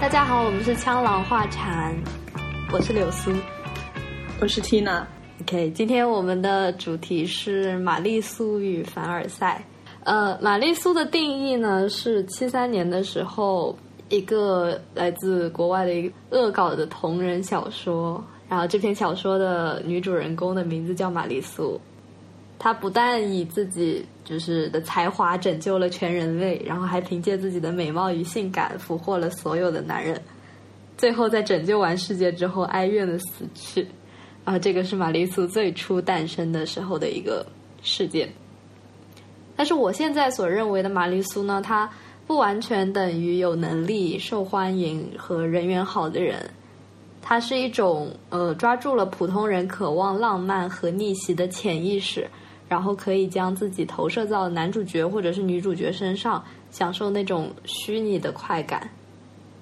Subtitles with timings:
[0.00, 1.94] 大家好，我们是枪狼画禅，
[2.72, 3.30] 我是柳苏，
[4.40, 5.04] 我是 Tina。
[5.42, 9.62] OK，今天我们的主题是玛丽苏与凡尔赛。
[10.04, 13.76] 呃，玛丽苏的定义呢是七三年的时候，
[14.08, 21.78] 一个来自国外的一个恶搞的同人小说，然后这篇小说的女主人公的名字叫玛丽苏。
[22.62, 30.20] 他不但以自己就是的才华拯救了全人类，然后还凭借自己的美貌与性感俘获了所有的男人，
[30.98, 33.88] 最后在拯救完世界之后哀怨的死去。
[34.44, 37.46] 啊，这个是玛丽苏最初诞生的时候的一个
[37.82, 38.28] 事件。
[39.56, 41.90] 但是我现在所认为的玛丽苏呢，她
[42.26, 46.50] 不完全等于有能力、受欢迎和人缘好的人。
[47.22, 52.28] 它是一种呃，抓住了普通人渴望浪漫和逆袭的潜意识，
[52.70, 58.88] 然后可以将自己投射到男主角或者是女主角身上，享受那种虚拟的快感。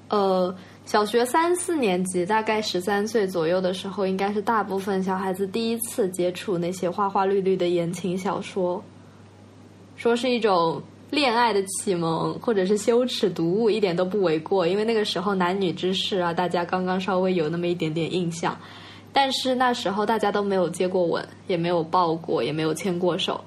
[0.09, 8.85] 呃，小学三四年级，大概十三岁左右的时候，应该是大部分小孩子第一次接触那些花花绿绿的言情小说。
[9.97, 14.67] 说是一种恋爱的启蒙，或者是羞耻读物，一点都不为过。
[14.67, 18.55] 因为那个时候男女之事啊，大家刚刚稍微有那么一点点印象，
[19.13, 23.41] 但是那时候大家都没有接过吻，也没有抱过，也没有牵过手，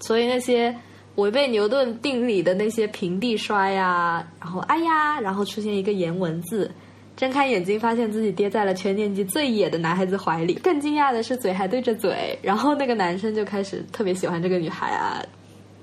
[0.00, 0.74] 所以那些
[1.16, 6.70] 违背牛顿定理的那些平地摔呀，然后哎呀，然后出现一个颜文字，
[7.16, 15.22] 睁开眼睛发现自己跌在了全年级最野的男孩子怀里，更惊讶的是嘴还对着嘴，然后那个男生就开始特别喜欢这个女孩啊。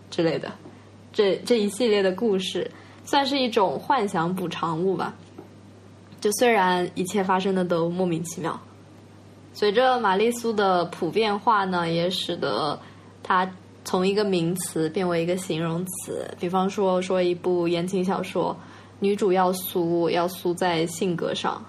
[0.10, 0.50] 之类的，
[1.12, 2.72] 这这一系列的故事
[3.04, 5.14] 算是一种幻想补偿物吧。
[6.22, 8.58] 就虽然一切发生的都莫名其妙，
[9.58, 12.80] 随着玛丽苏的普遍化呢，也使得
[13.24, 13.50] 它
[13.84, 16.30] 从一个名词变为一个形容词。
[16.40, 18.56] 比方说，说一部言情小说，
[19.00, 21.60] 女主要苏，要苏在性格上，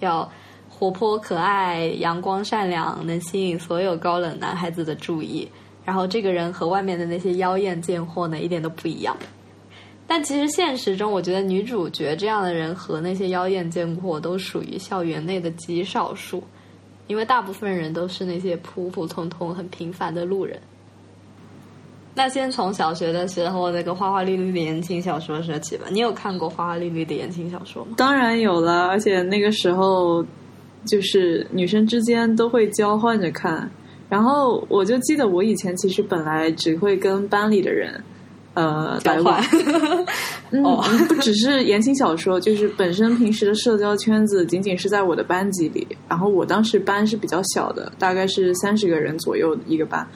[0.00, 0.28] 要
[0.68, 5.48] 活泼可爱、阳光善良，能吸引所有高冷男孩子的注意。
[5.84, 9.16] 然后这个人和外面的那些妖艳贱货呢，一点都不一样。
[10.04, 16.42] 但其实现实中，我觉得女主角这样的人和那些妖艳贱货都属于校园内的极少数，
[17.06, 20.58] 因为大部分人都是那些普普通通、很平凡的路人。
[22.14, 25.86] 那先从小学的时候那个花花绿绿的言情小说说起吧。
[25.90, 27.92] 你有看过花花绿绿的言情小说吗？
[27.96, 30.24] 当然有了，而且那个时候
[30.86, 33.70] 就是女生之间都会交换着看。
[34.08, 38.02] 然后我就记得，我以前其实本来只会跟班里的人，
[38.56, 39.40] 呃，交换。
[40.50, 40.62] 嗯，
[41.08, 45.86] 不只是 言情小说，就是本身平时的社交圈子仅仅是在我的班级里。
[46.08, 50.08] 然后我当时班是比较小的，大概是三十个人左右一个班。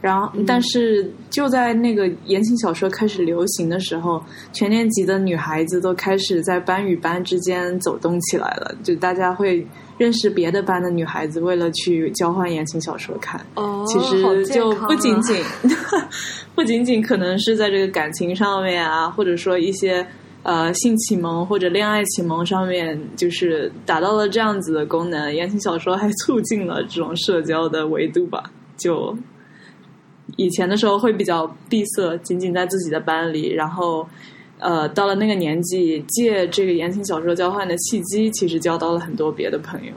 [0.00, 9.66] 然后，但是就在那个言情小说开始流行的时候，全年级的女孩子都开始在班与班之间走动起来了，就大家会。
[9.98, 15.42] 认识别的班的女孩子，为了去交换言情小说看，哦其实就不仅仅
[16.54, 20.06] 不仅仅可能是在这个感情上面啊，或者说一些
[20.42, 25.34] 呃性启蒙或者恋爱启蒙上面，就是达到了这样子的功能。
[25.34, 28.52] 言情小说还促进了这种社交的维度吧。
[28.76, 29.16] 就
[30.36, 34.06] 以前的时候会比较闭塞，仅仅在自己的班里，然后。
[34.58, 39.92] 呃，到了那个年纪，借这个言情小说交换的契机，其实交到了很多别的朋友。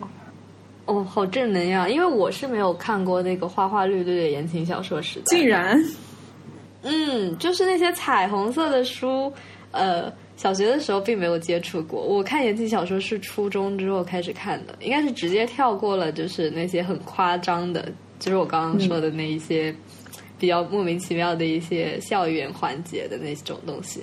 [0.84, 1.90] 哦，好正能量！
[1.90, 5.24] 因为我是没有看过那个花花绿绿的言情小说时代。
[5.28, 5.82] 竟然，
[6.82, 9.32] 嗯，就是那些彩虹色的书，
[9.72, 12.02] 呃，小学的时候并没有接触过。
[12.02, 17.90] 我看言情小说是初中之后开始看的，应该是直接跳过了，就是那些很夸张的，
[18.20, 19.74] 就是我刚刚说的那一些
[20.40, 24.02] 比较莫名其妙的一些校园环节的那种东西。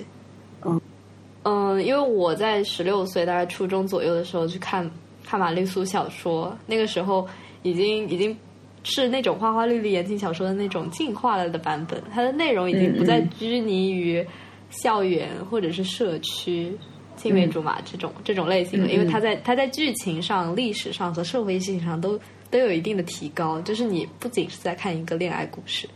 [1.43, 4.89] 嗯，因为我在十六岁，大概初中左右的时候去看
[5.25, 7.25] 看玛丽苏小说，那个时候
[7.63, 8.37] 已经已经
[8.83, 14.25] 是那种花花绿绿言情小说的那种进化了的版本，它的内容已经不再拘泥于
[14.69, 16.77] 校园或者是社区
[17.15, 22.19] 青梅竹马这种这种类型了，因为它在它在剧情上、历史上和社会性上都
[22.49, 25.87] 都有一定的提高，就是你不仅是在看一个恋爱故事。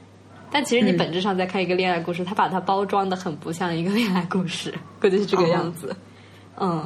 [0.51, 5.95] 但其实你本质上在看一个恋爱故事，他把它包装的很不像一个恋爱故事， 估计是这个样子。
[6.59, 6.85] 嗯，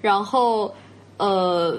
[0.00, 0.72] 然后
[1.16, 1.76] 呃，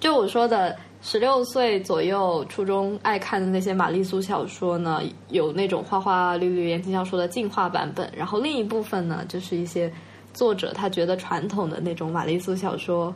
[0.00, 9.90] 就我说的，十六岁左右初中爱看的那些玛丽苏小说呢，有那种花花绿绿言情小说的进化版本，然后另一部分呢，就是一些
[10.34, 13.14] 作者他觉得传统的那种玛丽苏小说，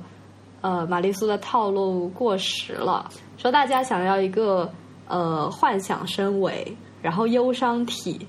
[0.61, 4.73] 呃，玛丽苏的套路过时了，说大家想要一个。
[5.07, 8.27] 呃，幻想身为，然后忧伤体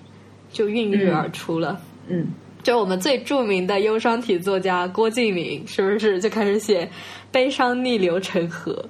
[0.51, 1.79] 就孕育而出了。
[2.07, 2.27] 嗯，
[2.63, 6.89] 就我们最著名的忧伤体作家郭敬明，是不是就开始写
[7.31, 8.85] “悲伤逆流成河，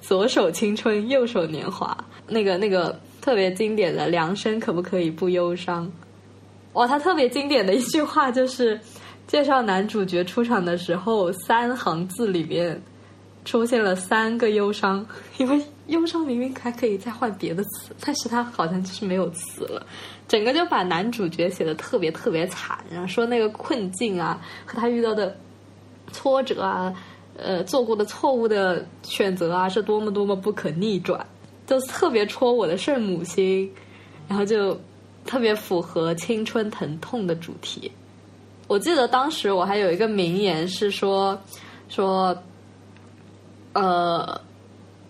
[0.00, 1.96] 左手青春，右手年华”？
[2.28, 5.90] 那个那个特别经典的“凉生可不可以不忧伤”？
[6.74, 8.78] 哇，他特别经典的一句话就是
[9.26, 12.80] 介绍男主角出场的时候，三行字里面
[13.48, 15.06] 出现了三个忧伤，
[15.38, 19.86] 因为忧伤明明还可以再换别的词，但是他好像就是没有词了。
[20.28, 25.34] 整个就把男主角写的特别特别惨，然后说那个困境啊和他遇到的
[26.12, 26.94] 挫折啊，
[27.38, 31.26] 呃做过的错误的选择啊是多么多么不可逆转，
[31.66, 33.72] 就特别戳我的圣母心，
[34.28, 34.78] 然后就
[35.24, 37.90] 特别符合青春疼痛的主题。
[38.66, 41.40] 我记得当时我还有一个名言是说
[41.88, 42.36] 说，
[43.72, 44.40] 呃。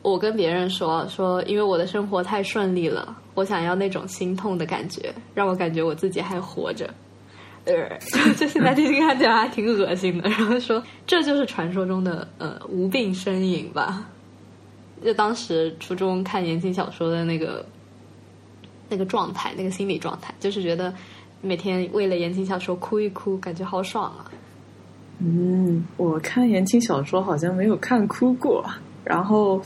[0.00, 6.88] 我跟别人说说，因为我的生活太顺利了，我想要那种心痛的感觉，让我感觉我自己还活着。
[7.64, 7.74] 呃，
[8.38, 10.30] 就现在听听看起来还挺恶心的。
[10.30, 14.08] 然后说，这就是传说中的呃无病呻吟吧。
[15.04, 17.66] 就当时初中看言情小说的那个
[18.88, 20.94] 那个状态，那个心理状态，就是觉得
[21.42, 24.30] 每天为了言情小说哭一哭，感觉好爽啊。
[25.20, 28.64] 嗯，我看言情小说好像没有看哭过。
[29.04, 29.60] 然后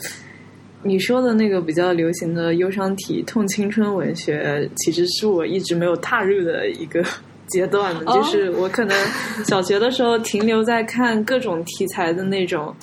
[0.82, 7.04] 你说的那个比较流行的忧伤体痛青春文学，其实是我一直没有踏入的一个
[7.48, 8.04] 阶段的。
[8.06, 8.96] 就是我可能
[9.44, 12.74] 小学的时候停留在看各种题材的那种，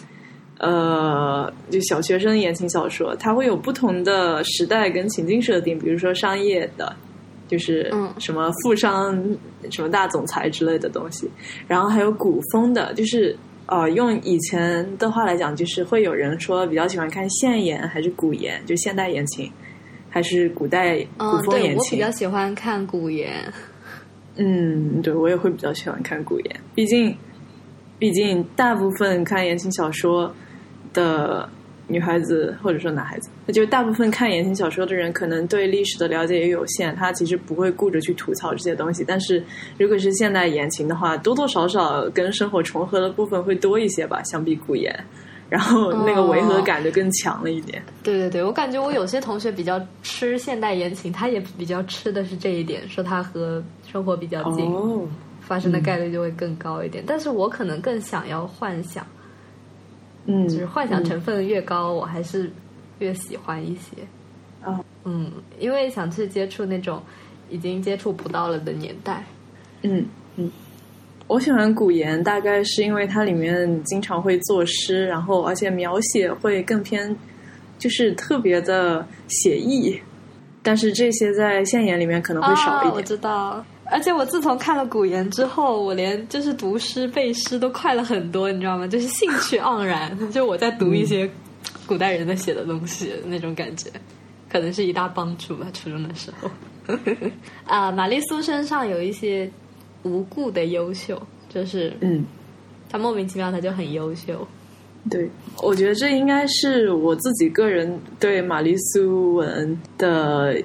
[0.59, 6.95] 呃，就小学生言情小说，它会有不同的时代跟情境设定，比如说商业的，
[7.49, 9.21] 就是什么富商、
[9.69, 11.29] 什么大总裁之类的东西，
[11.67, 13.35] 然后还有古风的，就是。
[13.71, 19.47] 呃，用以前的话来讲，就是会有人说比较喜欢看现言还是古言，就现代言情，
[20.09, 21.77] 还是古代古风言情。
[21.77, 23.31] 我比较喜欢看古言。
[24.37, 27.15] 嗯，对，我也会比较喜欢看古言，毕竟，
[27.99, 30.33] 毕竟大部分看言情小说
[30.91, 31.47] 的。
[31.89, 39.03] 女孩子或者说男孩子，那就大部分看言情小说的人，可能对历史的了解也有限，他其实不会顾着去吐槽这些东西。
[39.03, 39.43] 但是
[39.77, 44.93] 如果是现代言情的话，多多少少跟生活重合的部分会多一些吧，相比古言，
[45.49, 47.81] 然后那个违和感就更强了一点。
[48.03, 54.71] 对对对，我感觉我有些同学比较吃现代言情，他也比较吃的是这一点，说他和生活比较近，
[55.41, 57.03] 发生的概率就会更高一点。
[57.07, 59.03] 但是我可能更想要幻想。
[60.31, 62.51] 嗯，就是幻想成分越高，我还是
[62.99, 63.97] 越喜欢一些。
[64.63, 67.01] 哦，嗯，因为想去接触那种
[67.49, 69.23] 已经接触不到了的年代。
[69.81, 70.05] 嗯
[70.35, 70.51] 嗯，
[71.25, 77.15] 我喜欢古言，大概是因为它里面经常会作诗，然后而且描写会更偏，
[77.79, 79.99] 就是特别的写意。
[80.61, 82.93] 但是这些在现言里面可能会少一点。
[82.93, 83.65] 我知道。
[83.91, 88.87] 而且我自从看了古言之后，我连就是读诗背诗都快了很多，你知道吗？
[88.87, 91.29] 就是兴趣盎然，就我在读一些
[91.87, 93.89] 古代人在写的东西那种感觉，
[94.49, 95.67] 可能是一大帮助吧。
[95.73, 96.49] 初中的时候，
[97.65, 99.49] 啊，玛丽苏身上有一些
[100.03, 102.23] 无故的优秀，就是嗯，
[102.89, 104.47] 她莫名其妙，她就很优秀。
[105.09, 105.29] 对，
[105.63, 110.61] 我觉得这应该是我自己个人对玛丽苏文的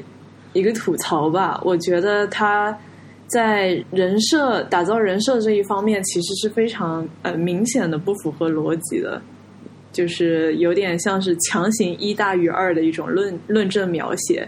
[0.52, 1.60] 一个吐槽吧。
[1.64, 2.76] 我觉得她。
[3.26, 9.20] 在人设打造人设这一方面，其实是非常呃明显的不符合逻辑的，
[9.92, 14.46] 就是有点像是强行一大于二的一种论论证描写。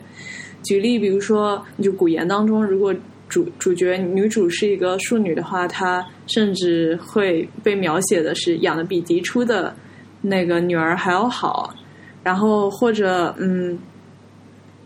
[0.63, 2.95] 举例，比如说，就古言当中，如果
[3.29, 9.75] 主主角女主是一个庶女的话，她甚至会被描写的是养的比嫡出的
[10.21, 11.75] 那个女儿还要好，
[12.23, 13.79] 然后或者嗯。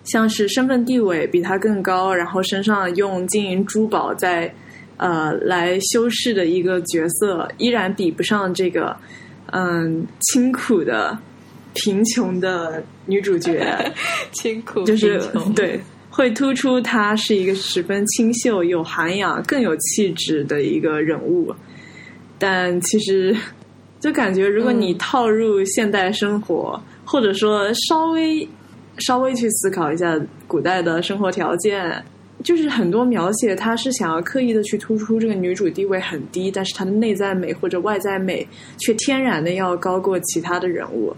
[0.05, 4.53] 像是身份地位比他更高，然后身上用金银珠宝在
[4.97, 8.97] 呃来修饰的一个角色，依然比不上这个
[9.53, 11.17] 嗯清苦的
[11.75, 13.93] 贫穷的女主角。
[14.33, 15.21] 清苦就是
[15.55, 15.79] 对，
[16.09, 21.55] 会突出她是一个十分清秀、有涵养、更有气质的一个人物。
[22.39, 23.37] 但其实
[24.01, 28.49] 就感觉，如果你套入现代生活，或者说稍微。
[29.01, 32.03] 稍微去思考一下古代的生活条件，
[32.45, 38.47] 就是很多描写，他是想要刻意的去突出这个女主地位很低，但是她的内在美或者外在美
[38.79, 41.15] 却天然的要高过其他的人物。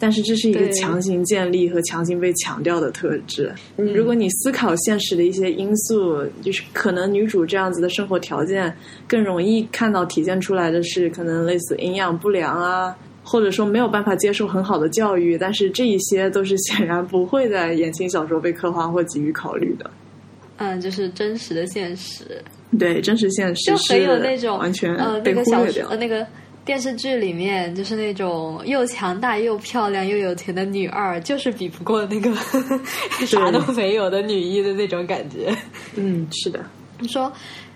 [0.00, 3.52] 但是这是一个强行建立和强行被强调的特质。
[3.76, 8.72] 如果你思考现实的一些因素，就是可能女主这样子的生活条件
[9.08, 12.96] 更容易看到体现出来的是，可能类似营养不良啊。
[13.30, 19.90] 或者说没有办法接受很好的教育，但是这一些都是显然不会在言情小说被刻画或给予考虑的。
[20.56, 22.42] 嗯，就是真实的现实。
[22.78, 25.84] 对真实现实就很有那种完全呃那被个小忽略掉。
[25.84, 26.26] 说呃那个
[26.64, 32.34] 电视剧里面就是那种又强大又漂亮又有钱的女二，就是比不过那个
[33.26, 35.54] 啥都没有的女一的那种感觉。
[35.96, 36.60] 嗯，是的，
[36.98, 37.32] 你 说，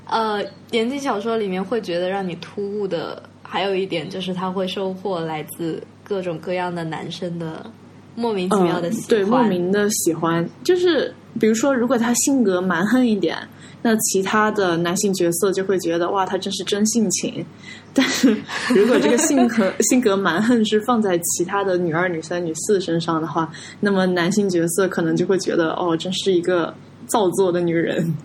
[0.06, 7.70] 呃，言情小说里面会觉得让你突兀的，还有一点就是他会收获来自各种各样的男生的
[8.14, 13.36] 莫名其妙的喜欢，嗯对莫名的喜欢，就是比如说，如果他性格蛮横一点，
[13.82, 17.44] 那其他的男性角色就会觉得哇，他真是真性情。
[17.92, 18.34] 但是
[18.74, 26.74] 如果这个性格 性格蛮横是放在其他的女二、女三、女四身上的话，那么男性角色可能就会觉得哦，真是一个
[27.06, 28.16] 造作的女人。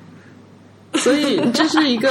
[0.93, 2.09] 所以这是一个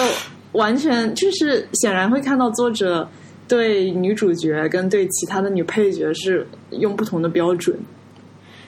[0.53, 3.09] 完全就是显然会看到作者
[3.49, 7.79] 对女主角跟对其他的女配角是用不同的标准。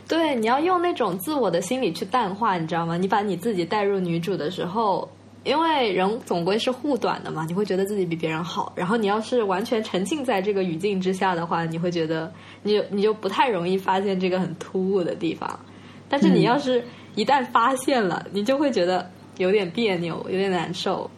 [0.07, 2.97] 对，你要用那种自我的心理去淡化，你知道吗？
[2.97, 5.07] 你把你自己带入女主的时候，
[5.45, 8.73] 因为人总归是护短的嘛，你会觉得自己比别人好。
[8.75, 12.33] 然后你要是完全沉浸在这个语境之下的话，你会觉得
[12.63, 15.61] 你你就不太容易发现这个很突兀的地方。
[16.09, 16.83] 但是你要是
[17.15, 21.11] 一旦发现了，你就会觉得有点别扭，有点难受。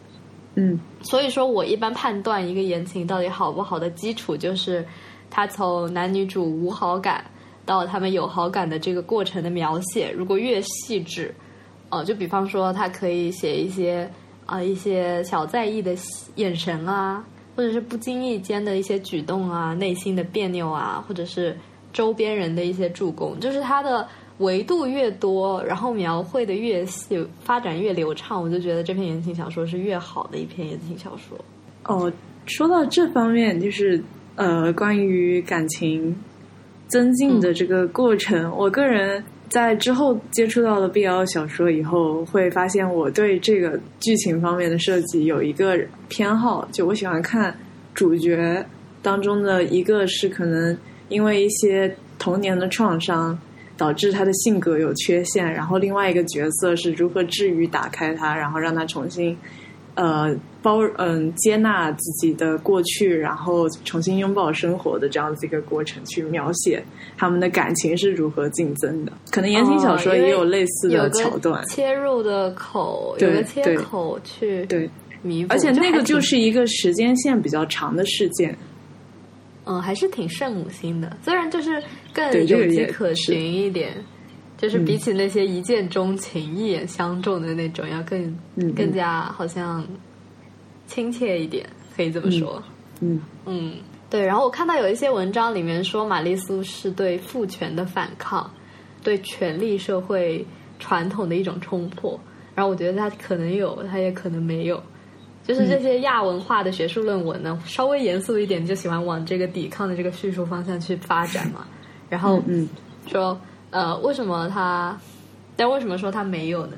[0.55, 4.85] 嗯所以说我一般判断一个言情到底好不好的基础，就是
[5.29, 7.23] 他从男女主无好感
[7.65, 11.33] 到他们有好感的这个过程的描写，如果越细致，
[11.89, 14.09] 呃，就比方说他可以写一些
[14.45, 15.95] 啊、一些小在意的
[16.35, 17.23] 眼神啊，
[17.55, 21.57] 或者是不经意间的一些举动啊，内心的别扭啊，或者是
[21.93, 24.07] 周边人的一些助攻，就是他的。
[24.41, 31.37] 维度越多，然后描绘的越细，发展越流畅，我就觉得这篇言情小说是越好的一篇言情小说。
[31.85, 32.11] 哦，
[32.45, 34.01] 说到这方面，就是
[34.35, 36.15] 呃，关于感情
[36.87, 47.55] 增进的这个过程，我个人在之后接触到了 BL 小说以后，会发现我对这个剧情方面的设计有一个偏好，就我喜欢看
[47.93, 48.65] 主角
[49.01, 50.77] 当中的一个是可能
[51.09, 53.37] 因为一些童年的创伤。
[53.81, 59.35] 导致他的性格有缺陷，然后另外一个角色是如何治愈、打开他，然后让他重新，
[59.95, 66.83] 呃，包嗯接纳自己的过去，然后重新拥抱生活的这样子一个过程，去描写
[67.17, 69.11] 他们的感情是如何竞争的。
[69.31, 74.87] 可能言情小说也有类似的桥段，切入的口有个切口去对
[75.23, 78.55] 弥补，而且那个就是一个时间线比较长的事件。
[79.65, 83.93] 嗯，还是挺圣母心的，虽然就是更有迹可循一点，
[84.57, 88.21] 就是比起那些一见钟情、一眼相中的那种，要更、
[88.55, 89.85] 嗯、更加好像
[90.87, 92.61] 亲切一点，可以这么说。
[93.01, 93.73] 嗯嗯，
[94.09, 94.25] 对。
[94.25, 98.51] 然后我看到有一些文章里面说，玛丽苏是对父权的反抗，
[99.03, 100.45] 对权力社会
[100.79, 102.19] 传统的一种冲破。
[102.53, 104.81] 然后我觉得他可能有，他也可能没有。
[105.47, 111.65] 就是这些亚文化的学术论文呢，稍微严肃一点，就喜欢往这个抵抗的这个叙述方向去发展嘛。
[112.09, 112.69] 然后嗯，
[113.07, 113.39] 说
[113.71, 114.95] 呃，为什么他？
[115.55, 116.73] 但为什么说他没有呢？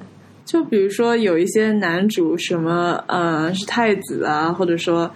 [0.46, 5.10] 就比如说有一些男主什么呃是太子啊，或者说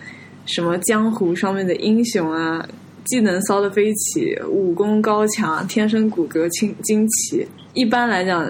[0.45, 2.67] 什么江湖上面的英雄啊，
[3.05, 7.47] 技能骚的飞起，武功高强，天生骨骼清惊奇。
[7.73, 8.47] 一般来讲。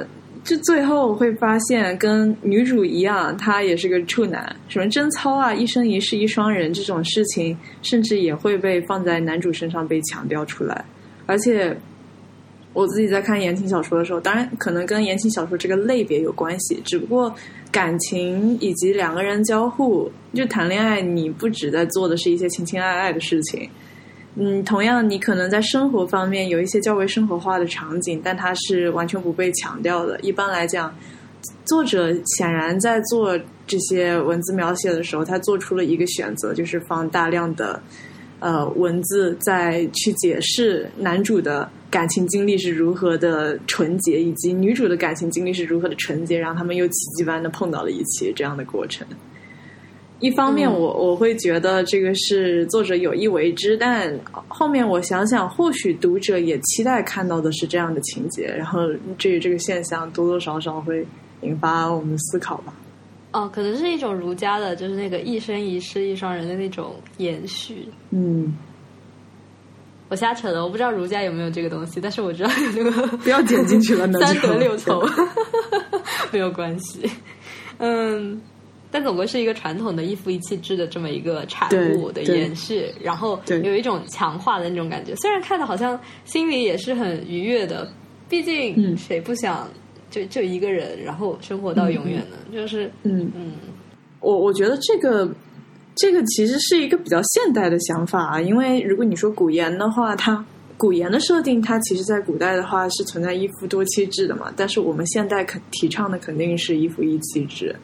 [0.47, 4.55] 就最后会发现，跟女主一样，他也是个处男。
[4.69, 10.85] 什么贞操啊，一生一世一双人这种事情，甚至也会被放在男主身上被强调出来。
[11.25, 11.77] 而且，
[12.71, 16.81] 我自己在看言情小说的时候，当然可能跟言情小说这个类别有关系。
[16.85, 17.35] 只不过
[17.69, 23.69] 感情以及两个人交互，就谈恋爱，你不只在做的是一些情情爱爱的事情。
[24.39, 30.19] 嗯，同样，你可能在生活方面有一些较为生活化的场景，但它是完全不被强调的。
[30.19, 30.93] 一般来讲，
[31.65, 37.81] 作者显然在做这些文字描写的时候，他做出了一个选择，就是放大量的
[38.39, 49.07] 呃文字，再去解释男主的感情经历是如何的纯洁，以及女主的感情经历是如何的纯洁，然后他们又奇迹般的碰到了一起这样的过程。
[50.19, 54.11] 一方面我，我我会觉得这个是作者有意为之，但
[54.47, 58.79] 后面我想想，或许读者也期待看到的是这样的情节，然后
[59.19, 61.05] 至于这个现象多多少少会
[61.41, 62.73] 引发我们思考吧。
[63.31, 67.87] 哦，可能是一种儒家的，就是那个一生一世一双人的那种延续。
[68.09, 68.57] 嗯，
[70.09, 75.07] 我瞎扯的，我不知道儒家有没有这个东西，但是我知道有那个 不要剪进去了，三得六 凑
[76.33, 77.07] 没有关系。
[77.77, 78.41] 嗯。
[78.89, 85.15] 但总归是一个传统的一夫一妻制的这么一个产物的延续，然后有一种强化的那种感觉。
[85.17, 87.91] 虽然看的好像心里也是很愉悦的，
[88.29, 89.69] 毕竟谁不想
[90.09, 92.37] 就就一个人，然后生活到永远呢？
[92.53, 93.51] 就是嗯嗯，
[94.21, 95.29] 我我觉得这个
[95.95, 100.43] 这个其实是一个比较现代的想法啊，因为如果你说古言的话，它
[100.77, 107.75] 古言的设定，它其实在古代的话是存在一夫多妻制的嘛，但是我们现代肯提倡的肯定是一夫一妻制。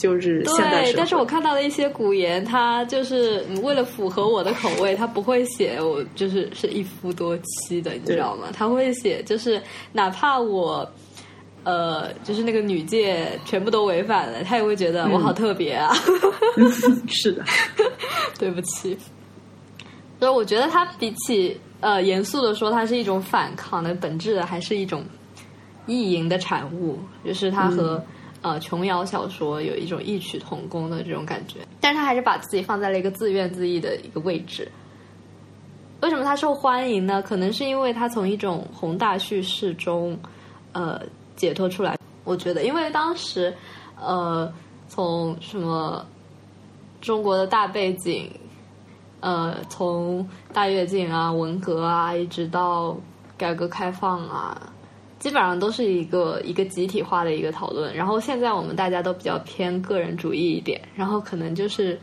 [0.00, 8.46] 就是现代对，但是我看到了一些古言，它就是为了符合我的口味，它不会写我就是是一夫多妻的，你知道吗？
[8.54, 9.60] 他会写就是
[9.92, 10.90] 哪怕我
[11.64, 15.94] 呃，就是那个女界全部都违反了，他也会觉得我好特别啊。
[17.06, 17.44] 是的，
[18.38, 18.96] 对不起。
[20.18, 25.04] 所以我觉得它比起呃严肃的说，它是一种反抗的本质的，还是一种
[25.86, 28.02] 意淫的产物，就是它和。
[28.42, 34.70] 呃，琼瑶小说有一种异曲同工的这种感觉，但是他还是把自己放在了一个自怨自艾的一个位置。
[36.00, 37.20] 为什么他受欢迎呢？
[37.20, 40.18] 可能是因为他从一种宏大叙事中，
[40.72, 41.02] 呃，
[41.36, 41.98] 解脱出来。
[42.24, 43.54] 我觉得，因为当时，
[44.00, 44.50] 呃，
[44.88, 46.06] 从什么
[47.02, 48.30] 中国的大背景，
[49.20, 52.96] 呃，从大跃进啊、文革啊，一直到
[53.36, 54.72] 改革开放啊。
[55.20, 62.00] 基本上都是一个一个集体化的一个讨论，然后现在我们大家都比较偏个人主义一点，然后可能就是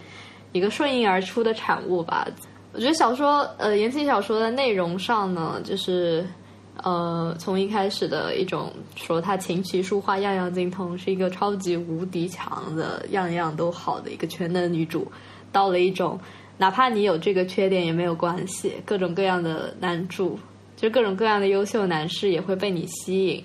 [0.51, 2.27] 一个顺应而出的产物吧。
[2.73, 6.23] 我觉得小说，呃，言情小说的内容上呢，就是
[6.83, 15.11] 呃，从一开始的一种说他琴棋书画样样精通，是一个超级无敌强的样样都好的一个全能女主，
[15.51, 16.19] 到了一种
[16.59, 20.37] 哪怕你有这个缺点也没有关系，各种各样的男主。
[20.77, 23.43] 就各种各样的优秀男士也会被你吸引，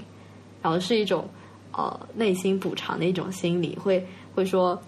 [0.61, 1.27] 然后是一种
[1.73, 4.81] 呃内心补偿的一种心理，会会说，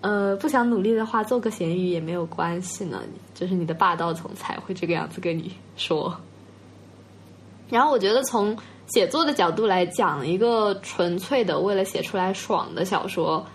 [0.00, 3.02] 呃不想努力的话，做个咸鱼也没有关系呢。
[3.34, 6.16] 就是你的霸道总裁会这个样子跟你说。
[7.68, 13.46] 然后我觉得从写作的角度来讲，一个纯粹的为了写出来爽的小说，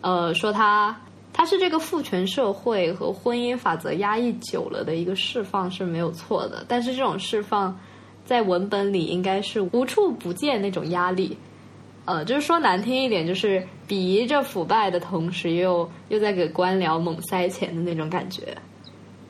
[0.00, 0.96] 呃，说他。
[1.40, 7.74] 它是这个父权社会和婚姻法则压抑久了的一个释放是没有错的，但是这种释放
[8.26, 11.34] 在文本里应该是无处不见那种压力，
[12.04, 18.54] 呃，就是说难听一点，就是鄙夷着腐败的同时，又又在给官僚猛塞钱的那种感觉。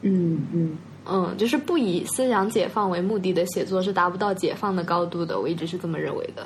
[0.00, 6.44] 嗯嗯嗯，就是不以思想解放为目的的写作是达不到解放的高度的，我一直是这么认为的。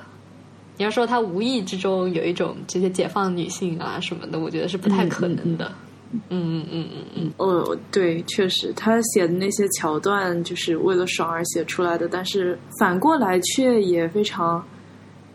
[0.76, 5.70] 你要说他无意之中有一种这些解放女性啊什么的，我觉得是不太可能的。
[6.12, 7.32] 嗯嗯嗯嗯嗯。
[7.36, 14.64] 哦，对，确实，他写的那些桥段就是为了爽而写出来的，但是反过来却也非常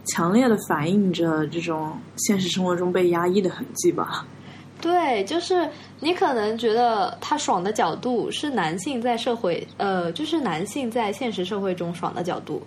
[0.06, 4.26] 强烈的反映着这种现实生活中被压抑的痕迹吧。
[4.82, 12.62] 对，就是你可能觉得他爽的角度是男性在社会，呃，就是男性在现实社会中爽的角度。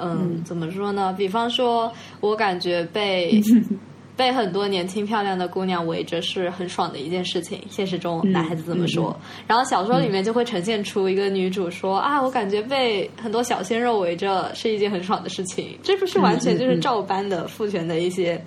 [0.00, 1.14] 嗯，怎么说呢？
[1.16, 3.40] 比方说，我感觉被
[4.16, 7.60] 被很多年轻漂亮的姑娘围着是很爽的一件事情。
[7.68, 18.40] 现实中，男孩子这么说，然后小说里面就会呈现出一个女主说：“啊，我感觉被很多小鲜肉围着是一件很爽的事情。”这不是完全就是照搬的父权的一些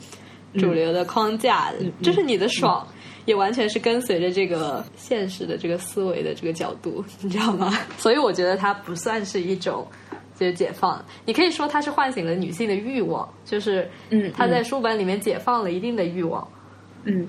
[0.53, 2.87] 主流的框架，就是你的爽
[3.25, 7.77] 也完全是跟随着这个现实的这个思维的这个角度，你知道吗？
[7.97, 9.85] 所以我觉得它不算是一种。
[10.37, 16.47] 就是解放，你可以说它是唤醒了女性的欲望，就是嗯，她在书本里面解放了一定的欲望，
[17.05, 17.27] 嗯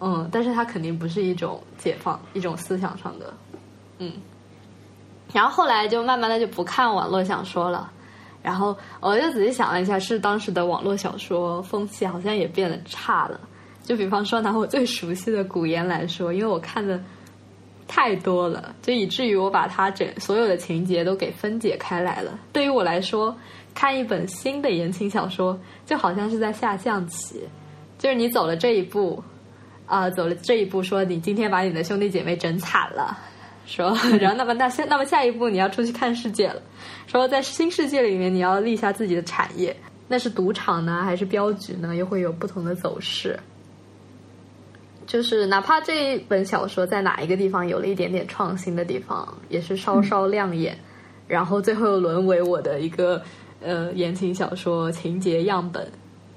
[0.00, 3.34] 嗯，但是它肯定不是一种解放，一种思想上的，
[3.98, 4.12] 嗯。
[5.32, 7.92] 然后后来就慢慢的就不看网络小说了，
[8.42, 13.38] 然后我就仔细想了一下，是当时的网络小说风气好像也变得差了。
[13.82, 16.98] 就比方说拿我最熟悉的古言来说，因为我看的。
[17.94, 22.38] 太多了，就以至于我把它整所有的情节都给分解开来了。
[22.50, 23.36] 对于我来说，
[23.74, 27.42] 看一本新的言情小说，就好像是在下象棋，
[27.98, 29.22] 就是你走了这一步，
[29.84, 33.14] 啊，走了这一步，说你今天把你的兄弟姐妹整惨了，
[33.66, 36.62] 说，然后那么那下那么下一步你要出去看世界了，
[37.06, 39.76] 说在新世界里面你要立下自己的产业，
[40.08, 41.94] 那是赌场呢还是镖局呢？
[41.94, 43.38] 又会有不同的走势。
[45.06, 50.76] 就是哪怕这一本小说在哪一个地方有了一点点创新的地方，也是稍稍亮眼，
[51.26, 53.22] 然后最后又沦为我的一个
[53.60, 55.86] 呃言情小说情节样本，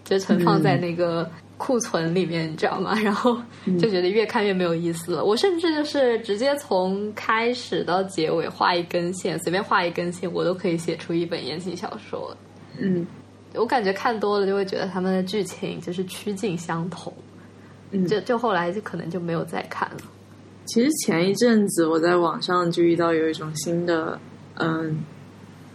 [0.04, 2.94] 就存放在那个库存里面，你知道吗？
[3.00, 3.38] 然后
[3.80, 5.24] 就觉得越看越没有意思了。
[5.24, 12.36] 我甚至就是直接从开始到结尾画一根线，随便画一根线，我都可以写出一本言情小说。
[12.78, 13.06] 嗯，
[13.54, 17.14] 我感觉看多了就会觉得他们的剧情就是趋近相同。
[18.08, 19.98] 就就后来就可能就没有再看了。
[20.66, 24.20] 其实前一阵子我在网上就遇到有一种新的，
[24.56, 25.04] 嗯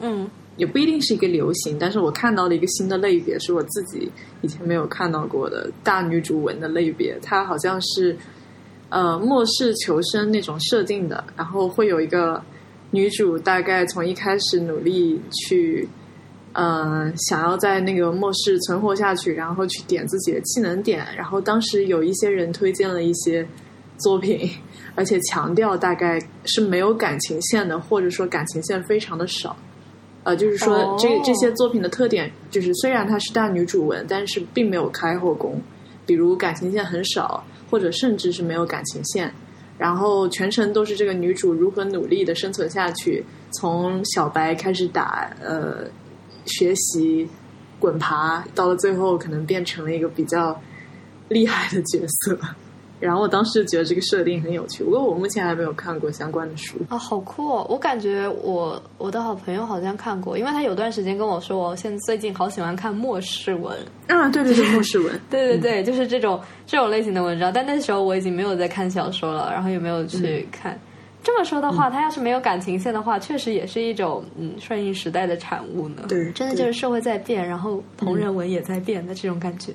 [0.00, 4.10] 嗯，也不一定是一个流行，但是我看到了一个新的类别，是我自己
[4.42, 7.16] 以前没有看到过的大女主文的类别。
[7.22, 8.16] 它好像是
[8.88, 12.42] 呃末世求生那种设定的，然后会有一个
[12.90, 15.88] 女主，大概从一开始努力去。
[16.62, 21.06] 嗯，想要在那个末世存活下去，然后去点自己的技能点。
[21.16, 23.46] 然后当时有一些人推荐了一些
[23.96, 24.50] 作品，
[24.94, 29.56] 而且强调大概是没有感情线的，或者说感情线非常的少。
[30.22, 35.58] 呃，就是说这这些作品的特点就是，虽然它是大女主文，但是并没有开后宫，
[36.04, 39.32] 比如感情线很少，或者甚至是没有感情线。
[39.78, 45.88] 然后全程都是这个女主如何努力的生存下去，从小白开始打，呃。
[46.46, 47.28] 学习
[47.78, 50.60] 滚爬，到了最后可能变成了一个比较
[51.28, 52.38] 厉害的角色。
[52.98, 57.48] 然后我当时觉得这个设定很有趣，不过我目前还没有看过相关的书啊，好酷！
[57.48, 57.66] 哦！
[57.70, 63.74] 我感觉我我的好朋友好像看过，因为他有段时间跟我说，我现在最近好喜欢看末世文
[64.06, 67.50] 啊，对对对，末世文， 对对对，就是这种这种类型的文章。
[67.50, 70.78] 但那时候我已经没有在看小说了，然后也没有去看。
[71.22, 76.02] 这么说的话，他要是没有感情线的话，确实也是一种嗯顺应时代的产物呢。
[76.08, 79.72] 对，真的就是社会在变，然后同人文也在变的这种感觉。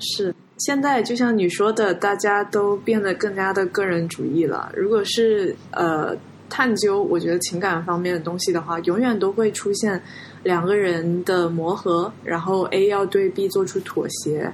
[0.00, 4.70] 是，现在就像你说的，大家都变得更加的个人主义了。
[4.74, 6.16] 如果是呃
[6.50, 10.00] 探究，我觉得情感方面的东西的话，永远都会出现
[10.42, 14.52] 两个人的磨合，然后 A 要对 B 做出妥协。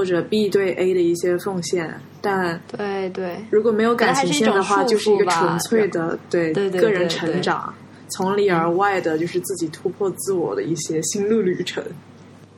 [0.00, 7.74] 或者 B 对 A 的一些奉献，但对对，如果没有感情线的话，就是一个纯粹的对个人成长，
[8.08, 11.84] 从里而外的就是自己突破自我的一些心路旅程。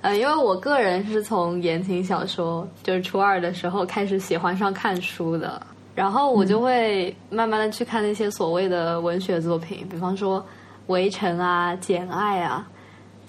[0.02, 5.60] 呃，因为我个人是从言情小说，就是初二的时候开始喜欢上看书的，
[5.96, 10.38] 然后我就会慢慢的去看那些所谓的文学作品，比方说
[10.86, 12.68] 《围城》啊，《简爱》啊。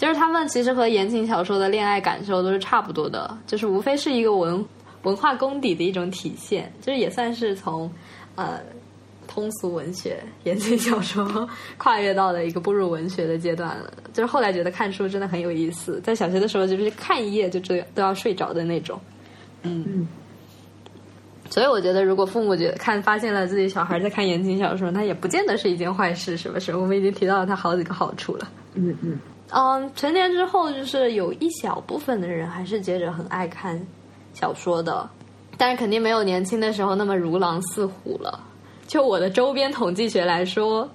[0.03, 4.65] 就是他们其实和言情小说的恋爱感受都是差不多的，就是无非是一个文
[5.03, 7.89] 文化功底的一种体现，就是也算是从
[8.35, 8.59] 呃
[9.25, 13.93] 通俗文学、言情小说跨越到了一个步入文学的阶段了。
[14.11, 18.99] 就是后来觉得看书真的很有意思，在小学的时候就是看一页就这都要睡着的那种，
[19.61, 20.05] 嗯。
[21.49, 26.75] 所以我觉得，如果父母觉得看发现了自己小孩在看言情小说，那也不见得是一件坏事，是不是？
[26.75, 28.49] 我们已经提到了它好几个好处了。
[28.73, 29.17] 嗯嗯。
[29.55, 33.79] 嗯，成年之后，就是有一小部分的人还是接着很爱看
[34.33, 35.07] 小说的，
[35.59, 38.43] 但是肯定没有年轻的时候那么如狼似虎了。
[38.87, 40.89] 就我的周边统计学来说，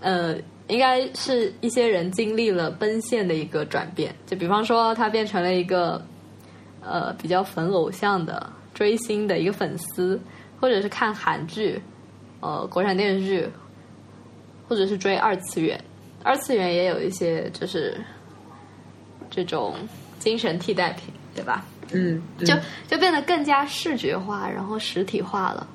[0.00, 0.34] 呃，
[0.68, 4.14] 应该是一些人经历了奔现的一个转变。
[4.24, 6.02] 就比方说，他变成了一个
[6.80, 10.18] 呃比较粉偶像的追星的一个粉丝，
[10.58, 11.78] 或者是看韩剧、
[12.40, 13.46] 呃国产电视剧，
[14.66, 15.78] 或者是追二次元。
[16.22, 17.96] 二次元也有一些，就是
[19.30, 19.74] 这种
[20.18, 21.64] 精神替代品，对吧？
[21.92, 22.54] 嗯，就
[22.86, 25.66] 就变得更加视觉化，然后实体化了。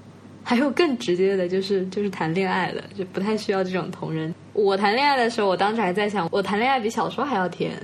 [0.43, 4.33] 还有更直接的，就是就是谈恋爱了，就不太需要这种同人。
[4.53, 7.75] 我谈恋爱的时候，我当时还在想，我谈恋爱比小说还要甜，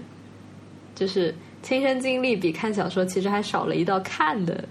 [0.93, 4.63] 就是亲身经历比看小说其实还少了一道看的。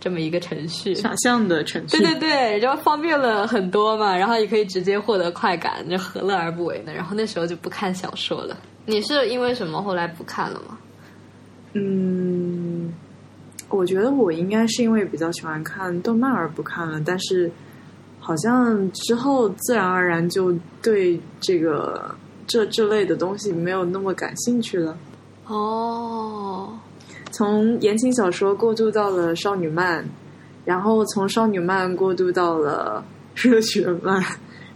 [0.00, 6.92] 这么一个程序，想象的程序，对对对，然后方便了很多嘛，然后也可以直接获得快感，就何乐而不为呢？
[6.92, 8.56] 然后那时候就不看小说了。
[8.86, 10.78] 你是因为什么后来不看了吗？
[11.72, 12.92] 嗯，
[13.68, 17.50] 我觉得我应该是因为比较喜欢看动漫而不看了，但是
[18.20, 22.14] 好像之后自然而然就对这个
[22.46, 24.96] 这这类的东西没有那么感兴趣了。
[25.46, 26.78] 哦。
[27.38, 30.04] 从言情小说过渡到了少女漫，
[30.64, 34.20] 然后从少女漫过渡到了热血漫，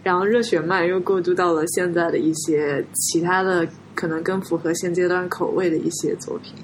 [0.05, 6.55] 然后热血漫又过渡到了现在的一些其他的可能更符合现阶段口味的一些作品。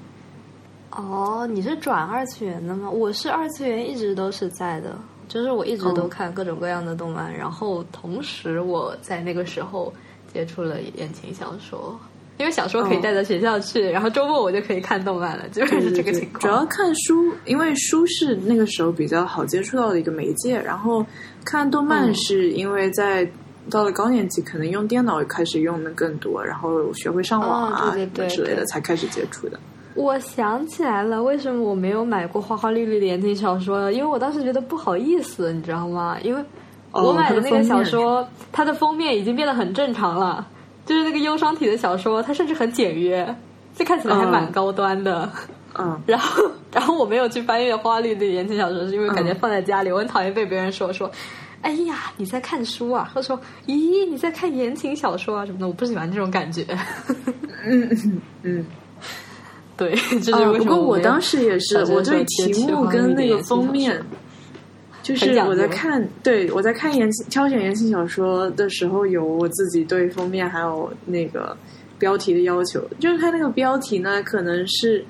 [0.91, 2.89] 哦，你是转二次元的吗？
[2.89, 9.93] 我是二次元一直都是在的，就是我一直都看各种各样的动漫，然后同时我在那个时候
[10.31, 11.99] 接触了言情小说。
[12.39, 16.39] 因为小说可以带到学校去，然后周末我就可以看动漫了，就是这个情况。
[16.39, 21.05] 主要看书，因为书是那个时候比较好接触到的一个媒介，然后
[21.43, 23.29] 看动漫是因为在
[23.69, 27.93] 到了高年级，可能用电脑开始用的更多，然后学会上网啊
[28.29, 29.59] 之类的才开始接触的。
[29.95, 33.91] 我想起来了，为什么我没有买过花花绿绿的言情小说？
[33.91, 36.17] 因为我当时觉得不好意思，你知道吗？
[36.23, 36.41] 因为
[36.91, 40.47] 我买的那个小说，它的封面已经变得很正常了。
[40.89, 43.35] 就是那个忧伤体的小说，它甚至很简约，
[43.75, 45.31] 这看起来还蛮高端的。
[45.77, 51.09] 嗯， 然后，然后我没有去翻阅花绿的言情小说，是因为感觉放在家里，我很讨厌被别人说说，
[51.61, 53.07] 哎呀，你在看书啊？
[53.13, 55.67] 或者说，咦，你在看言情小说啊什么的？
[55.67, 56.65] 我不喜欢这种感觉。
[57.67, 58.65] 嗯嗯嗯，
[59.77, 64.03] 对， 就是不过我当时也是，我对题目跟那个封面，
[65.15, 71.55] 就是我在看，对我在看言挑选言情小说的时候，有我自己对封面还有那个
[71.97, 75.03] 标题的要求，就是它那个标题呢，可能是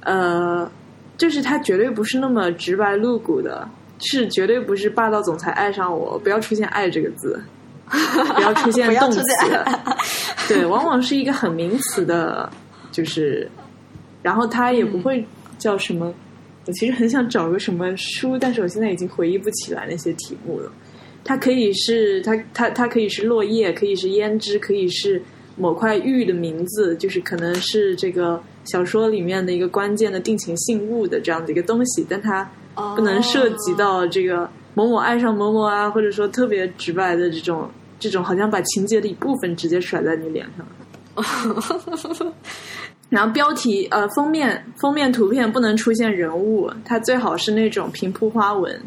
[0.00, 0.70] 呃，
[1.16, 3.68] 就是它绝对不是那么直白露骨的。
[4.04, 7.40] 是绝对不是霸道总裁爱上我，不要出现“爱”这个字，
[8.34, 9.22] 不要出现 动词，
[10.48, 12.50] 对，往往是一个很名词的，
[12.90, 13.48] 就是，
[14.20, 15.24] 然后它也不会
[15.56, 16.12] 叫什么。
[16.66, 20.70] 我其实很想找个什么书，但是我现在已经回忆不起来那些题目了。
[21.24, 25.22] 它可以是它它它可以是落叶，可以是胭脂，可以是
[25.56, 32.50] 某块玉的名字，就是可能是这个小说里面的一个关键的定情信物的这样的一个东西，但它。
[32.96, 37.70] 不能涉及到这个某某爱上某某啊，或者说特别直白的这种
[38.00, 40.66] 这种，好像把情节的一部分直接甩在你脸上。
[43.12, 48.80] 然后标题呃封面封面图片不能出现人物，它最好是那种平铺花纹，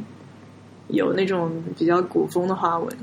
[0.87, 2.97] 有那种比较古风的花纹。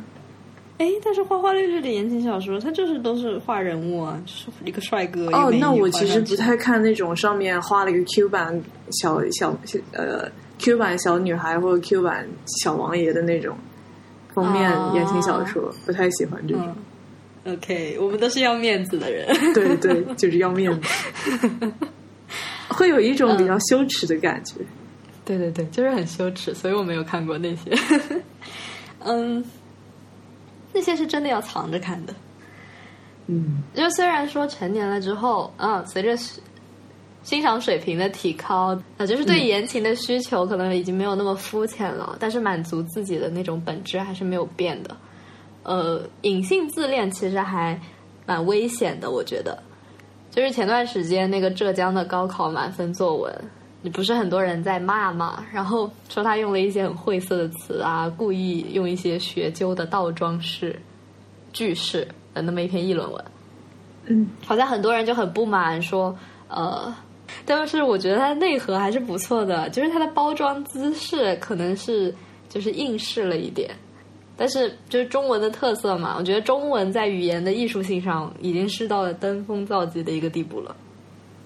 [0.79, 5.29] 哎，但是《花花绿绿》的言情小说，它就是都是画人物啊，就是一个帅哥。
[5.29, 9.57] 哦，那我其实不太看那种上面画了一个 Q 版小小
[9.93, 10.29] 呃。
[10.59, 12.25] Q 版小女孩或者 Q 版
[12.63, 13.57] 小王爷的那种
[14.33, 16.73] 封面言情小说，不太喜欢这种。
[17.45, 19.27] OK，我们都是要面子的人。
[19.53, 20.89] 对对，就是要面子，
[22.69, 24.55] 会有一种比较羞耻的感觉。
[25.25, 27.71] 对对对，就是很羞耻，所以我没有看过那些。
[29.05, 29.45] 嗯，
[30.73, 32.15] 那些是真的要藏着看的。
[33.27, 36.17] 嗯，就虽然说成年了之后，嗯，随着。
[37.25, 44.97] 欣赏水平的提高，呃，就是对言情的需求可能已经没有那么肤浅了，但是满足自己的那种本质还是没有变的。
[45.63, 47.81] 呃，隐性自恋其实还
[48.27, 49.63] 蛮危险的，我觉得。
[50.31, 53.33] 就是前段时间那个浙江的高考满分作文，
[53.83, 55.45] 你不是很多人在骂嘛？
[55.53, 60.81] 然后说他用了一些很晦涩的词啊，故意用一些学究的倒装式
[61.53, 63.25] 句式的那么一篇议论文。
[64.07, 66.17] 嗯，好像很多人就很不满，说
[66.49, 66.95] 呃。
[67.47, 72.15] 但是我觉得它的内核还是不错的，就是它的包装姿势可能是
[72.49, 73.71] 就是应试了一点，
[74.43, 80.75] 但是就是中文的特色嘛，我觉得中文在语言的艺术性上已经是到了登峰造极的一个地步了。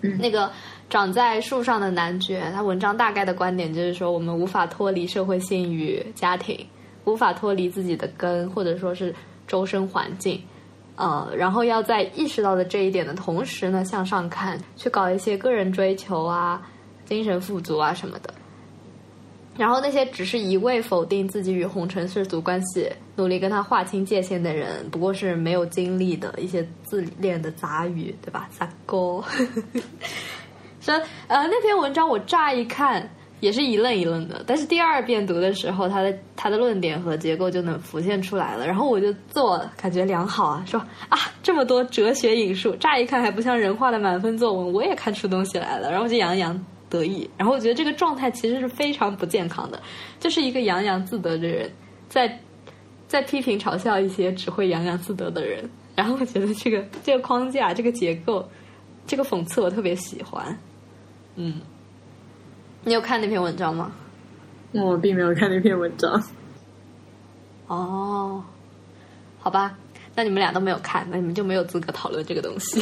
[0.00, 0.50] 嗯，那个
[0.88, 6.59] 长在树上的男爵，他文章大概的观点就是说，我们无法脱离社会性与家庭，
[7.04, 9.14] 无法脱离自己的根，或者说是
[9.46, 10.40] 周身环境。
[10.94, 16.66] 呃，然后要在意识到的这一点的同时呢，向上看，去搞一些个人追求啊、
[17.04, 18.32] 精神富足啊什么的。
[19.56, 28.48] 然后那些只是一味否定自己与红尘世俗关系、努力跟他划清界限的人，不过是没有经历的一些自恋的杂语，对吧？
[28.50, 29.22] 杂沟。
[30.80, 30.94] 说
[31.26, 33.08] 呃，那篇文章我乍一看。
[33.40, 38.66] 也是一愣一愣的，但是第二遍读的时候，他的他的论点和结构就能浮现出来了。
[38.66, 45.90] 然后我就自我感觉良好啊，说啊这么多哲学引述，乍一看还不像人画的满分作文，我也看出东西来了。
[45.90, 46.58] 然后我就洋洋
[46.88, 47.29] 得意。
[47.37, 49.83] 然后我觉得这个状态其实是非常不健康的，
[50.20, 51.70] 就是一个洋洋自得的人，
[52.09, 52.40] 在
[53.09, 55.68] 在批评嘲笑一些只会洋洋自得的人。
[55.94, 58.46] 然后我觉得这个这个框架、这个结构、
[59.07, 60.59] 这个讽刺我特别喜欢，
[61.37, 61.61] 嗯。
[62.85, 63.90] 你有看那篇文章吗？
[64.70, 66.22] 我并没有看那篇文章。
[67.66, 68.44] 哦，
[69.40, 69.77] 好吧，
[70.16, 72.81] 那你们俩都没有看，那你们就没有资格讨论这个东西。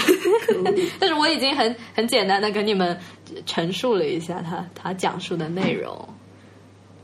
[0.99, 2.97] 但是我已经很很简单的跟你们
[3.45, 6.09] 陈述了一下他他讲述的内容。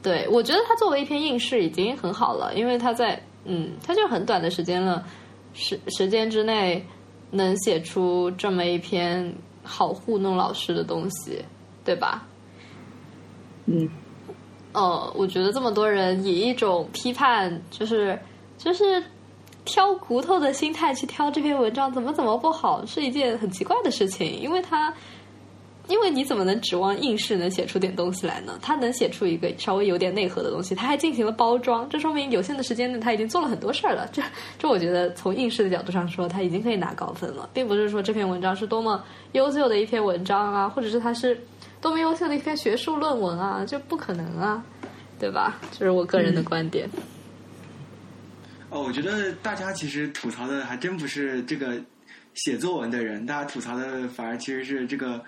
[0.02, 5.04] 对，我觉得他作为一篇应试已经很好了，因为他在嗯，他就很短的时间了，
[5.52, 6.86] 时时间之内
[7.30, 11.44] 能写出这么一篇好糊弄老师的东西，
[11.84, 12.26] 对吧？
[13.66, 13.88] 嗯，
[14.72, 18.18] 呃，我觉得这么多人以一种批判，就是
[18.56, 19.02] 就是
[19.70, 24.40] 挑骨头的心态去挑这篇文章，怎么怎么不好，是一件很奇怪的事情。
[24.40, 24.92] 因为他，
[25.86, 28.58] 因为你怎么能指望应试能写出点东西来呢？
[28.60, 34.08] 他能写出一个稍微有点内核的东西，他还进行了包装，这说明有限的时间内他已经做了很多事儿了。
[34.12, 34.20] 这
[34.58, 39.00] 这，我觉得从应试的角度上说，他已经可以拿高分了，并不是说这篇文章是多么
[39.32, 41.40] 优秀的一篇文章啊，或者是他是。
[41.80, 44.62] 多么优秀的一篇学术论文啊，这不可能啊，
[45.18, 45.58] 对吧？
[45.70, 46.86] 这是我个人的观点。
[48.70, 51.82] 哦，我觉得大家其实吐槽的还真不是这个
[52.34, 55.24] 写作文的人，大家吐槽的反而其实是这个，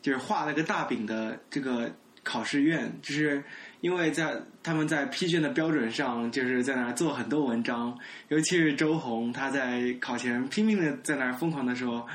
[0.00, 3.42] 就是画了个大饼的这个考试院，就是
[3.80, 12.06] 因为在他们在批卷的标准上，就是在那儿做很多文章，尤其是周红，他在考前拼命的在那儿疯狂的说。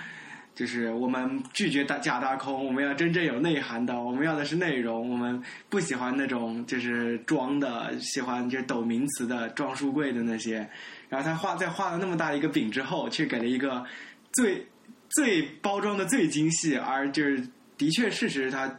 [0.60, 10.69] 就是我们拒绝大假大空，我们要真正有内涵的，我们要的是内容，我们不喜欢那种就是装的，喜欢就是抖名词的、装书柜的那些。
[11.08, 13.86] 然后他画在画了那么大一个饼之后，却给了一个
[14.34, 14.67] 最
[15.12, 17.41] 最包装的最精细，而就是
[17.78, 18.69] 的确事实他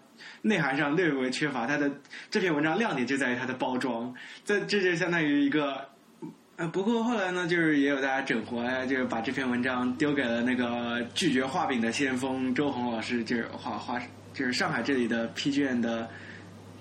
[0.42, 1.66] 内涵上略微缺乏。
[1.66, 1.90] 他的
[2.30, 4.14] 这篇文章亮点就在于它的包装，
[4.44, 5.88] 这这就相当于一个。
[6.60, 13.98] 呃，不过后来呢，就是也有大家整活呀，就是把这篇文章丢给了那个拒绝画饼的先锋周红老师，就是画画，
[14.34, 16.06] 就是上海这里的批卷的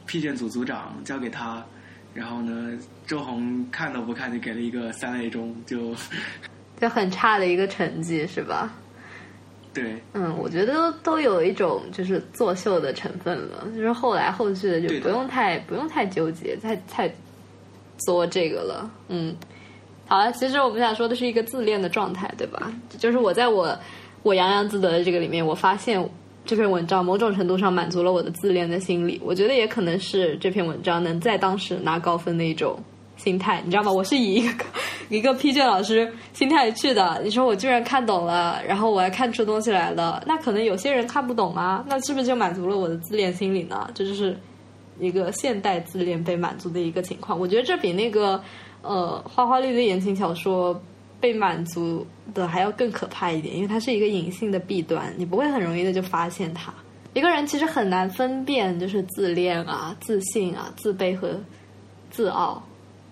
[0.05, 1.65] 批卷组组长，交给他，
[2.13, 5.95] 然后呢，周红看都不看就给了一个三类中，就
[6.77, 8.73] 就很差的一个成绩，是吧？
[9.73, 17.09] 对，嗯，我觉得都都有一种就是作秀的成分了，就是后来后续的就不用太不用太纠结，太太
[17.95, 19.33] 做这个了，嗯。
[20.09, 22.73] 好了，其实我们想说的是一个自恋的状态，对吧？
[22.97, 23.77] 就是我在我
[24.23, 26.03] 我洋洋自得的这个里面，我发现
[26.47, 29.21] 这篇文章某种程度上满足了我的自恋的心理。
[29.23, 32.79] 我觉得也可能是这篇文章能在当时拿高分的一种
[33.17, 33.91] 心态，你知道吗？
[33.91, 34.65] 我是以一个
[35.09, 37.21] 一个批卷老师心态去的。
[37.23, 43.87] 你说我居然看懂了，然后我还看出东西来了，那可能有些人看不懂啊，那是不是就满足了我的自恋心理呢？
[43.93, 44.35] 这就是
[44.99, 47.39] 一个现代自恋被满足的一个情况。
[47.39, 48.41] 我觉得这比那个。
[48.81, 50.81] 呃，花花绿绿言情小说
[51.19, 56.73] 被满足的还要更可怕一点，因为它是一个隐性的弊端，你不会很容易的就发现它。
[57.13, 61.37] 一个人其实很难分辨，就是自恋啊、自信啊、自卑和
[62.11, 62.61] 自傲，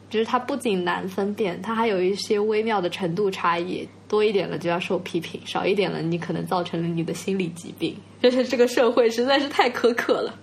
[0.09, 7.97] 就是他不仅难分辨，他还有一些微妙的程度差异，多一点了就要受批评，少一点了你可能造成了你的心理疾病。
[8.21, 10.33] 就 是这个社会实在是太苛刻了。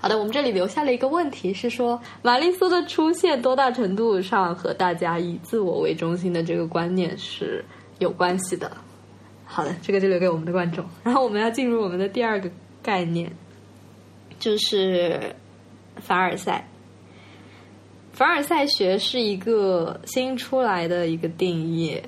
[0.00, 7.64] 好的，我们这里留下了一个问题，是说玛丽苏的出现多大程度上和大家以自我为中心的这个观念是
[7.98, 8.70] 有关系的。
[9.44, 10.84] 好的，这个就留给我们的观众。
[11.02, 12.48] 然后我们要进入我们的第二个
[12.80, 13.32] 概念，
[14.38, 15.34] 就是
[15.96, 16.68] 凡尔赛。
[18.12, 22.00] 凡尔赛学是一个新出来的一个定义。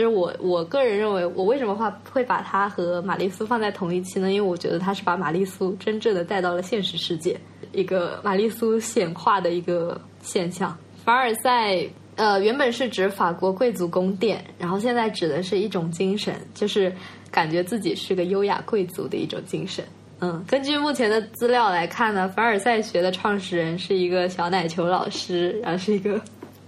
[0.00, 4.32] 就是我我个人认为，我为什么话会把它和玛丽苏放在同一期呢？
[4.32, 7.38] 因为我觉得它是把玛丽苏真正的带到了现实世界，
[7.70, 10.74] 一个玛丽苏显化的一个现象。
[11.04, 11.86] 凡尔赛
[12.16, 16.90] 呃原本是指法国贵族宫殿，然后现在指的是一种精神，就是
[17.30, 19.84] 感觉自己是个优雅贵族的一种精神。
[20.20, 26.18] 嗯，根据目前的资料来看呢，凡尔赛学的创始人是一个小奶球老师，然后是一个。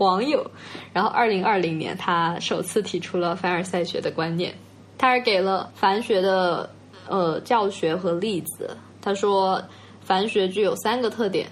[0.03, 0.51] 网友，
[0.93, 4.53] 然后二零二零年，他首次提出了凡尔赛学的观念，
[4.99, 6.69] 他是给了凡学的
[7.09, 8.77] 呃教学和例子。
[9.01, 9.62] 他说，
[10.01, 11.47] 凡学具有三个特点：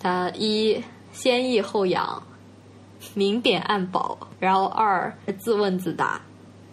[0.00, 2.22] 他一先抑后扬，
[3.14, 6.20] 明贬暗褒；然后二自问自答；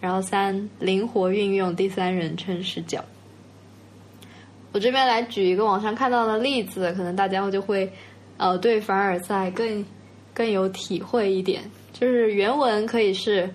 [0.00, 3.04] 然后三灵活运用第三人称视角。
[4.72, 7.92] 我这边来举一个网上看到的例子，可能大家就会
[8.36, 9.84] 呃对凡尔赛更。
[10.34, 13.48] 更有体会一点，就是原文可以是：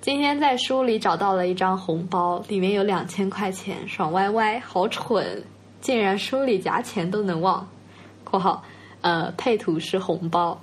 [0.00, 5.42] 今天在书里找到了一张红包，里面有两千块钱，爽歪歪，好蠢，
[5.80, 7.66] 竟然书里夹钱都能忘。
[8.24, 8.62] （括号
[9.00, 10.60] 呃，配图是红包。）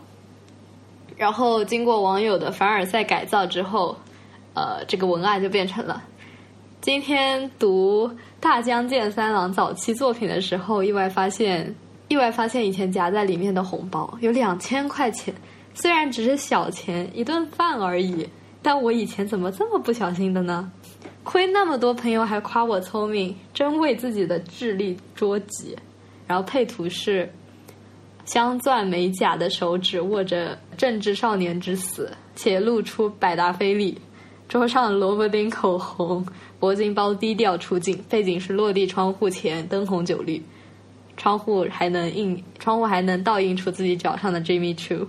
[1.18, 3.98] 然后经过网友的凡尔赛改造之后，
[4.54, 6.04] 呃，这个文案就变成了：
[6.80, 11.74] 今天读大江健三郎早期作品的时候，意外发现，
[12.08, 15.34] 意外发现以前夹在里面的红包有两千块钱。
[15.76, 18.28] 虽然只是小钱，一顿饭而已，
[18.62, 20.72] 但我以前怎么这么不小心的呢？
[21.24, 25.76] 亏那么多朋友还夸我聪明，真为自己的智力捉急。
[26.26, 27.30] 然后配图是
[28.24, 33.98] 镶钻美甲的手指握着政治少年之死，且露出百达翡丽，
[34.48, 36.26] 桌上萝卜丁口红，
[36.60, 40.42] 铂金包低调出镜，背景是落地窗户前灯红酒绿，
[41.18, 45.06] 窗户还能映窗户还能倒映出自己脚上的 Jimmy Choo。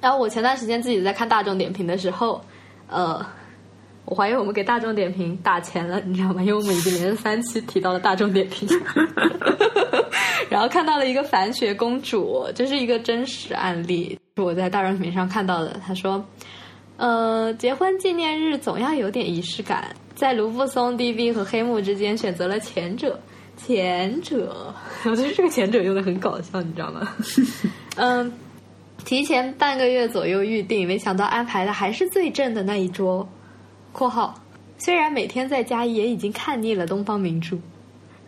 [0.00, 2.40] 噔，然后我前段时间自己在看大众点评的时候，
[2.88, 3.24] 呃，
[4.04, 6.42] 我怀疑我们给大众点评打钱了，你知道吗？
[6.42, 8.68] 因为我们已经连着三期提到了大众点评，
[10.50, 15.78] 然后看到了一个凡雪公主，这是一个真实案例，是我在大众点评上看到的。
[15.86, 16.24] 他说，
[16.96, 23.18] 呃，结婚纪念日总要有点仪式感，在卢布松 DB 和黑幕之间选择了前者，
[23.56, 24.74] 前者，
[25.04, 27.08] 我觉得这个前者用的很搞笑，你知道吗？
[27.96, 28.32] 嗯。
[29.04, 33.28] 提前半个月左右预定，没想到安排的还是最正的那一桌。
[33.92, 34.34] （括号
[34.78, 37.58] 虽然每天在家也已经看腻了东方明珠，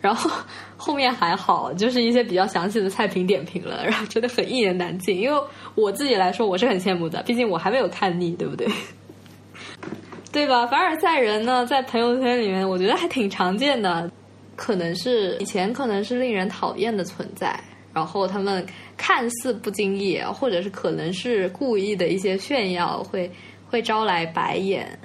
[0.01, 0.29] 然后
[0.75, 5.17] 后面还好，就是一些比较详细的菜品点评了，然后真的很一言难尽。
[5.19, 5.41] 因为
[5.75, 8.67] 我自己来说，我是很羡慕的，毕竟我还没有看腻，对不对？
[10.31, 10.65] 对吧？
[10.67, 14.11] 凡尔赛人呢，在朋友圈里面，我觉得还挺常见的。
[14.55, 17.59] 可能是以前可能是令人讨厌的存在，
[17.93, 18.65] 然后他们
[18.97, 23.31] 看似不经意，或者是可能是故意的一些炫耀，会
[23.69, 24.97] 会招来白眼。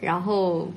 [0.00, 0.68] 然后，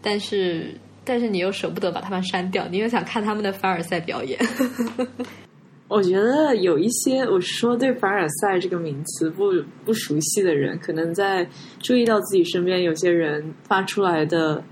[0.00, 0.74] 但是
[1.04, 4.38] 但是你又舍不得把他们删掉，你又想看他们的凡尔赛表演。
[5.86, 9.50] 我觉得有一些，我说对凡尔赛这个名词不
[9.84, 11.46] 不熟悉的人，可能在
[11.80, 14.62] 注意到自己身边有些人发出来的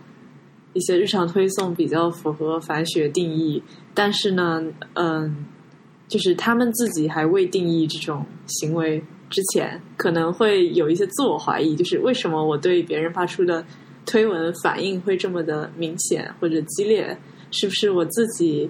[0.74, 3.60] 一些日常推送比较符合反学定义，
[3.94, 4.62] 但是呢，
[4.94, 5.44] 嗯，
[6.08, 9.00] 就是他们自己还未定义这种行为
[9.30, 13.64] 之前，可能会有一些自我怀疑，就是为什么我对别人发出的
[14.04, 17.16] 推文反应会这么的明显或者激烈？
[17.50, 18.68] 是不是我自己？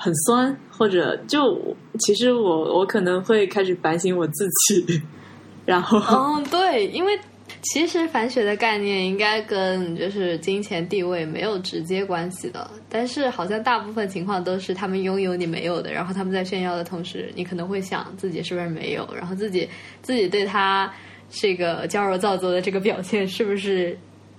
[0.00, 5.02] 很酸，或者就其实我我可能会开始反省我自己，
[5.66, 7.18] 然后嗯，对，因为
[7.62, 19.68] 其实反血的概念应该跟就是金钱地位没有直接关系的，但是好像大部分情况都是他们拥有你没有的，然后他们在炫耀的同时，你可能会想自己是不是没有，然后自己
[20.02, 20.92] 自己对他
[21.28, 23.98] 这个矫揉造作的这个表现是不是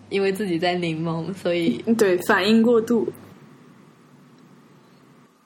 [0.09, 3.11] 因为自己在柠檬，所以对反应过度。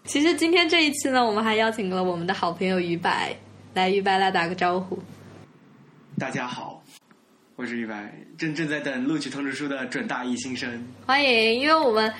[0.05, 3.35] 其实今天这一期呢，我们还邀请了我们的好朋友于白
[3.73, 4.99] 来，于白来打个招呼。
[6.19, 6.82] 大家好，
[7.55, 10.83] 我是于白，正正在等录取通知书的准大一新生。
[11.05, 12.11] 欢迎，因为我们，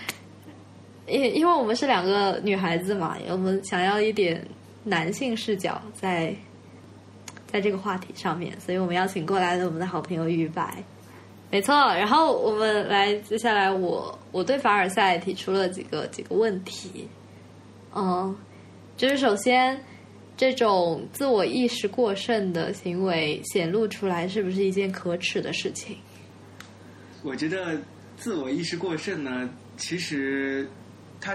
[1.08, 4.46] 因因为我们是两个女孩子嘛，我们想要一点
[4.84, 6.36] 男性视角在
[7.48, 10.84] 在这个话题上面，所以我们邀请过来了我们的好朋友于白。
[11.50, 17.08] 没错，然后我们来接下来，我我对凡尔赛提出了几个几个问题。
[17.96, 18.36] 嗯，
[18.96, 19.84] 就是首先，
[20.36, 25.96] 这种自我意识过剩的行为显露出来，是不是一件可耻的事情？
[27.24, 27.80] 我觉得
[28.18, 30.68] 自我意识过剩呢，其实
[31.22, 31.34] 它，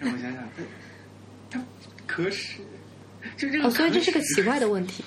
[0.00, 0.48] 让我想想，
[1.50, 1.64] 它它
[2.06, 2.60] 可耻，
[3.36, 5.04] 就这个，所以这是个奇怪的问题。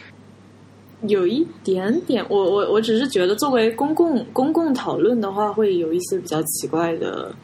[1.08, 7.36] 有一点点，我我我只是觉得，作为公共公共讨论的话，会有一些比较奇怪的。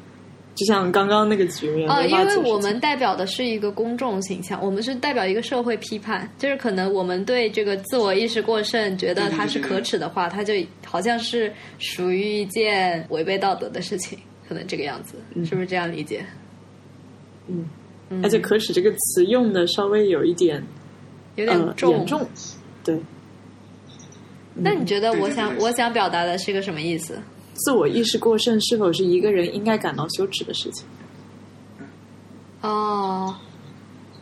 [0.56, 10.54] 就像刚刚那个局面啊，因为我们代表的是一个公众形象，我们是代表一个社会批判，就是可能我们对这个自我意识过剩，觉得它是可耻的话，它就
[10.86, 16.26] 好像是属于一件违背道德的事情，可能这个样子，是不是这样理解？
[17.48, 17.68] 嗯，
[18.24, 20.64] 而且“可耻”这个词用的稍微有一点
[21.36, 22.26] 有点严重，
[22.84, 22.98] 对。
[24.54, 27.20] 那你觉得我想我想表达的是个什么意思？
[27.56, 30.86] 自我意识过剩是否是一个人应该感到羞耻的事情？
[32.62, 33.36] 哦，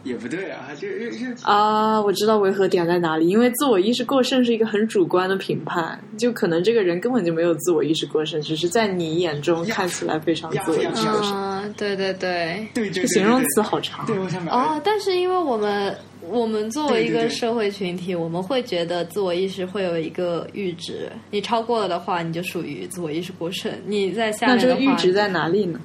[0.04, 11.74] 也不对啊，就就啊，我知道违和点在哪里，因为自我意识过剩是一个很主观的评判，就可能这个人根本就没有自我意识过剩，只是在你眼中看起来非常自我意识过剩。
[11.78, 14.06] 对对对，对这形容词好长。
[14.06, 15.96] 对，我想哦，但是因为我们。
[16.30, 23.72] 我们作为一个社会群体，我们会觉得自我意识会有一个阈值，你超过了的话，你就属于自我意识过剩。
[23.86, 25.80] 你在下面那这个阈值在哪里呢？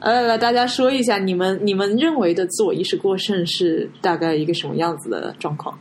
[0.00, 5.76] 来来，大家说一下，你们你们认为的自我意识过剩是大概一个什么样子的状况？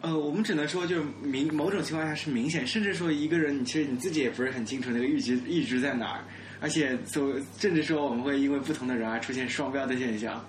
[0.00, 6.24] 呃，我们只能说，就是明某种情况下是明显，甚至说一个人，你其实你自己也不是很清楚那个阈值阈值在哪儿，
[6.60, 10.44] 而且所甚至说我们会因为不同的人而出现双标的现象。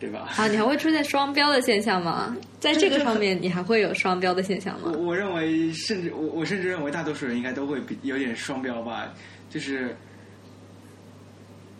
[0.00, 0.30] 对吧？
[0.36, 2.34] 啊，你还会出现双标的现象吗？
[2.58, 4.90] 在这个上面，你还会有双标的现象吗？
[4.94, 9.12] 我我认为，甚至我我甚至认为，大多数人应该都会比有点双标吧。
[9.50, 9.94] 就是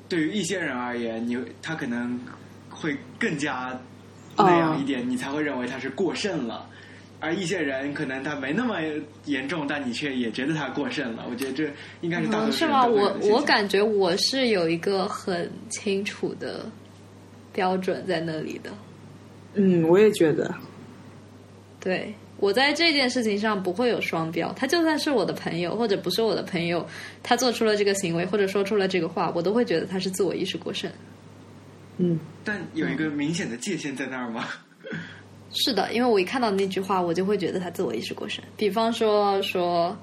[0.06, 2.20] 对于一些人而言，你他可能
[2.68, 3.74] 会更加
[4.36, 6.68] 那样一点，你才会认为他是过剩了；
[7.20, 8.76] 而一些人可能他没那么
[9.24, 11.24] 严重，但你却也觉得他过剩了。
[11.30, 11.70] 我觉得这
[12.02, 12.86] 应该是大多数人是吗？
[12.86, 16.66] 我我感觉我是有一个很清楚的。
[17.52, 18.70] 标准在那里的，
[19.54, 20.54] 嗯，我也觉得，
[21.80, 24.52] 对我在这件事情上不会有双标。
[24.54, 26.86] 他就算是我的朋友，或者不是我的朋友，
[27.22, 30.90] 他做出了这个行为，或者说出了这个话，我都会觉得他是自我意识过剩。
[31.98, 34.46] 嗯，但有一个明显的界限在那儿吗？
[35.52, 38.42] 是的，因为我一看到那句话，我就会觉得他自我意识过剩。
[38.56, 39.96] 比方说说。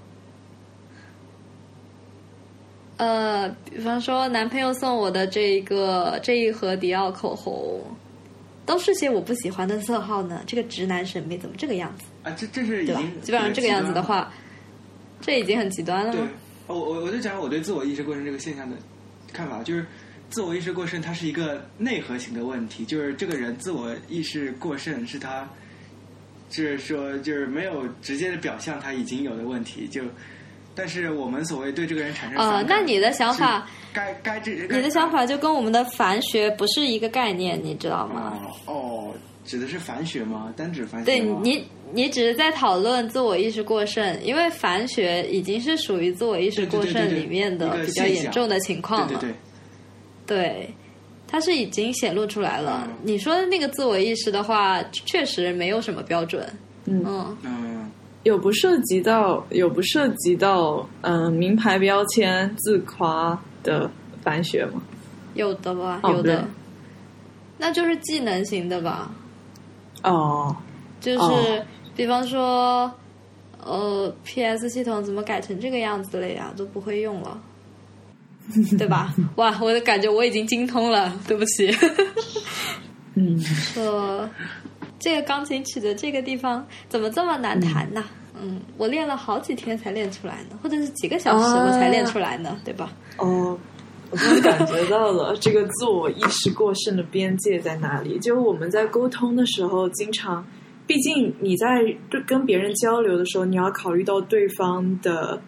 [2.97, 7.81] 呃，比方说，男朋友送我的这一个这一盒迪奥口红，
[8.65, 10.43] 都是些我不喜欢的色号呢。
[10.47, 12.05] 这个直男审美怎么这个样子？
[12.23, 14.33] 啊，这这是已经基本上这个样子的话，
[15.21, 16.13] 这已经很极端了。
[16.13, 16.27] 吗，
[16.65, 18.75] 我我我就讲我对自我意识过剩这个现象的
[19.31, 19.85] 看法，就是
[20.29, 25.47] 自我意识过剩它是一个内核型的问题，就是这个人自我意识过剩是他
[26.49, 30.01] 就是说就是没有直接的表象他已经有的问题，就
[30.77, 38.39] 但是我们所谓对这个人产生呃，那你的想法，该该这你的想法就跟我们的凡学不是一个概念，你知道吗？
[38.67, 39.13] 哦哦，
[39.43, 40.53] 指的是凡学吗？
[40.55, 49.07] 单指凡学对你，你只是在讨论自我意识过剩，因为凡学已经是属于自我意识过剩里面的比较严重的情况了。
[49.07, 49.35] 对对
[50.27, 50.75] 对，对，
[51.27, 52.87] 它是已经显露出来了。
[53.01, 56.47] 你说的那个自我意识的话，确实没有什么标准。
[56.89, 57.37] 嗯嗯，
[58.27, 63.89] 有不涉及到有不涉及到嗯名牌标签自夸的
[64.21, 64.81] 反学吗？
[65.33, 66.45] 有的吧，有的，
[67.57, 69.09] 那就是技能型的吧。
[70.03, 70.53] 哦，
[70.99, 71.65] 就是
[71.95, 72.91] 比方说，
[73.63, 74.69] 呃，P.S.
[74.69, 76.51] 系统怎么改成这个样子了呀？
[76.57, 77.39] 都不会用了，
[78.77, 79.15] 对吧？
[79.37, 81.73] 哇，我的感觉我已经精通了，对不起。
[83.15, 83.39] 嗯，
[83.73, 84.29] 说
[84.99, 88.03] 这个钢琴曲的这个地方怎么这么难弹呢？
[88.39, 92.91] 嗯，我练了好几天才练出来呢，或者是几个小时我才练出来呢，对吧？
[93.17, 93.57] 哦。
[94.09, 98.17] 我感觉到了 这个自我意识过剩的边界在哪里。
[98.19, 100.47] 就我们在沟通的时候，经常，
[100.87, 105.41] 毕竟你在对跟别人交流的时候，你要考虑到对方的，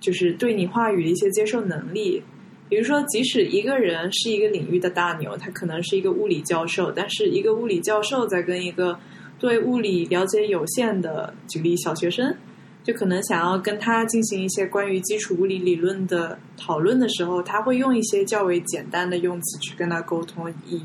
[0.00, 2.22] 就是对你话语的一些接受能力。
[2.70, 8.98] 比如说，即使一个人是一个领域的大牛，他可能是一个物理教授，但是一个物理教授在跟一个
[9.38, 12.34] 对物理了解有限的，举例小学生。
[12.82, 20.80] 就可能想要跟他进行一些关于基础物理理论的讨论的时候，他会用一些较为简单的用词去跟他沟通，以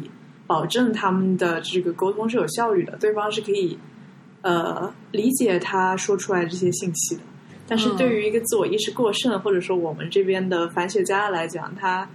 [0.46, 3.80] 保证他们的这个沟通是有效率的，对方是可以
[4.42, 7.22] 呃理解他说出来这些信息的。
[7.68, 12.08] 但是对于一个自我意识过剩，或者说我们这边的反写家来讲，他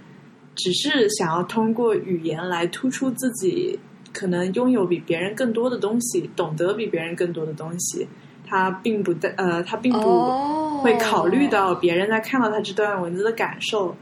[0.55, 3.77] 只是想要通过语言来突出自己
[4.13, 8.07] 可能拥有比别人更多的东西，懂得比别人更多的东西。
[8.47, 13.95] 他并不在呃，他并不会考虑到别人在看到他这段文字的感受。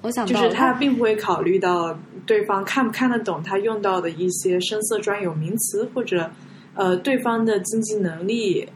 [0.00, 6.30] 我想就是他并不会考虑到对方看不看得懂他用到的一些深色专有名词，或者
[6.74, 8.66] 呃对方的经济能力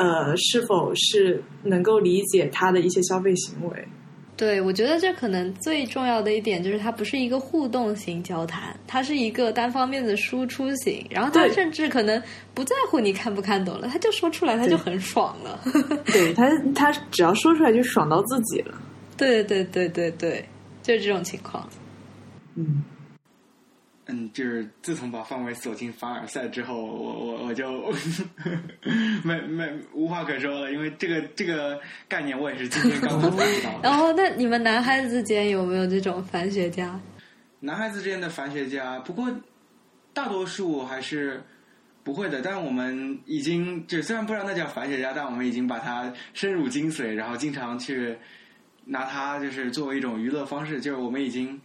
[0.00, 3.88] 呃是否是能够理解他的一些消费行为。
[4.34, 11.04] 对，我觉得这可能最重要的一点就是，它不是一个互动型交谈，它是一个单方面的输出型。
[11.10, 12.22] 然后他甚至可能
[12.54, 15.60] 不在乎你看不看懂了，他就说出来，他就很爽了。
[16.10, 18.80] 对他，他只要说出来就爽到自己了。
[19.14, 20.42] 对对对对对，
[20.82, 21.68] 就是这种情况。
[22.54, 22.82] 嗯。
[24.10, 27.92] 嗯，就是自从把范围锁进凡尔赛之后，我我我就
[29.22, 33.78] 没没无话可说了，因为这个这个概念我也是今天刚刚才知道。
[33.84, 36.98] 然后，那你们男孩子之间有没有这种反学家？
[37.60, 39.30] 男孩子之间的反学家，不过
[40.12, 41.40] 大多数还是
[42.02, 42.42] 不会的。
[42.42, 48.16] 但我们已经就虽然不知道那叫反学家，但我们已经把它深入精髓，然后经常去
[48.84, 51.60] 拿它就是作为一种娱乐方式，就是我们已经。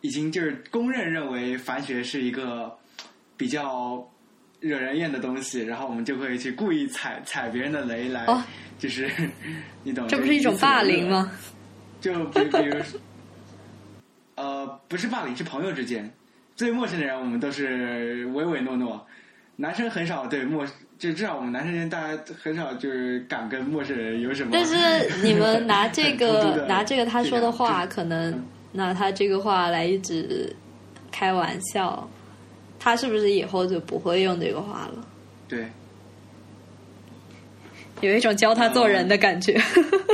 [0.00, 2.74] 已经就是公认认为凡学是一个
[3.36, 4.06] 比较
[4.60, 8.26] 惹人厌的东西，然后我们就会去故意踩踩别人的雷来，
[8.78, 9.10] 就是
[9.82, 10.08] 你懂？
[10.08, 11.30] 这不是一种霸凌吗？
[12.00, 12.76] 就比比如，
[14.36, 16.10] 呃，不是霸凌，是朋友之间
[16.56, 19.06] 最陌生的人，我们都是唯唯诺诺。
[19.56, 20.66] 男生很少对陌，
[20.98, 24.50] 就至少我们男生间大家很少就是敢跟陌生人有什么。
[24.52, 24.74] 但是
[25.22, 28.42] 你们拿这个拿这个他说的话，可能。
[28.72, 30.54] 那他这个话来一直
[31.10, 32.08] 开玩笑，
[32.78, 35.06] 他是不是以后就不会用这个话了？
[35.48, 35.68] 对，
[38.00, 39.60] 有一种教他做人的感觉。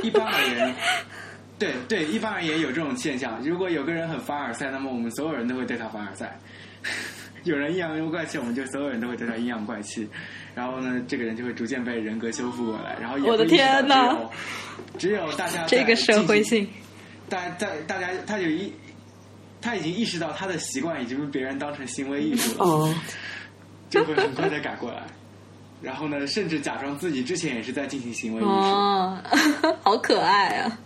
[0.03, 0.75] 一般而言，
[1.59, 3.41] 对对，一般而言有这种现象。
[3.43, 6.39] 如果有个人很凡尔赛，那么我们所有人都会对他凡尔赛。
[7.45, 10.09] 有人阴阳怪气，我们就所有人都会对他阴阳怪气。
[10.55, 12.97] 然后呢，这个人就会逐渐被人格修复过来。
[13.01, 14.19] 然后我的天哪，
[14.99, 16.67] 只有大家这个社会性。
[17.29, 18.73] 大在大家，他就一，
[19.61, 22.95] 他已经意识到他的习惯已经被别人当成行为艺术了，哦
[23.91, 25.03] 就会很快的改过来。
[25.83, 28.51] 然后呢，甚至假装自己之前也是在进行行为艺术。
[28.51, 29.23] 哦，
[29.85, 30.79] 好可爱啊！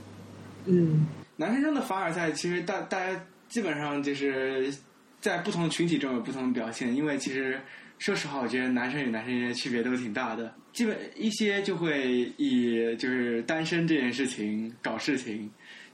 [0.67, 3.19] 嗯，男生中的凡尔赛，其实大大家
[3.49, 4.73] 基本上就是
[5.21, 6.95] 在不同群体中有不同的表现。
[6.95, 7.61] 因为其实
[7.99, 10.53] 说实话，我觉得男生与男生之间区别都挺大的。
[10.73, 15.49] 基本一些就会以就是单身这件事情搞事情。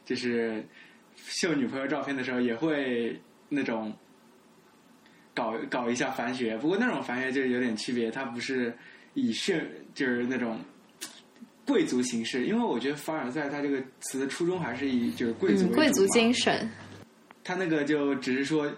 [0.06, 0.64] 就是
[1.16, 3.92] 秀女朋友照片的时候，也会那种
[5.34, 6.56] 搞搞一下反学。
[6.56, 8.74] 不过那种反学就是有点区别，它不是
[9.12, 10.58] 以炫，就是那种
[11.66, 12.46] 贵族形式。
[12.46, 16.70] 因为我觉得凡尔赛它这个词的初衷还是以就是贵族贵族精神。
[17.44, 18.72] 他那个就只是说，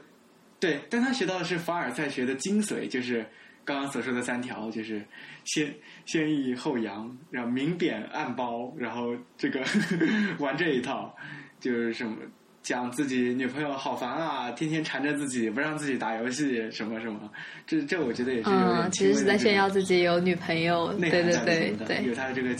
[0.61, 3.25] 对，但他学到的是凡尔赛学的精髓，就是
[3.65, 5.03] 刚刚所说的三条，就是
[5.49, 5.75] 先
[6.05, 9.61] 先抑后扬，然后明贬暗褒，然后这个
[10.39, 11.15] 玩这一套，
[11.59, 12.19] 就是什么
[12.63, 17.19] 讲自己女朋友好烦啊，天天缠着自己，不让自己打游戏，什么什么，
[17.67, 22.51] 这这我觉得也是有点嗯，其实是在炫耀自己有女朋友，对对对对，有他的这个。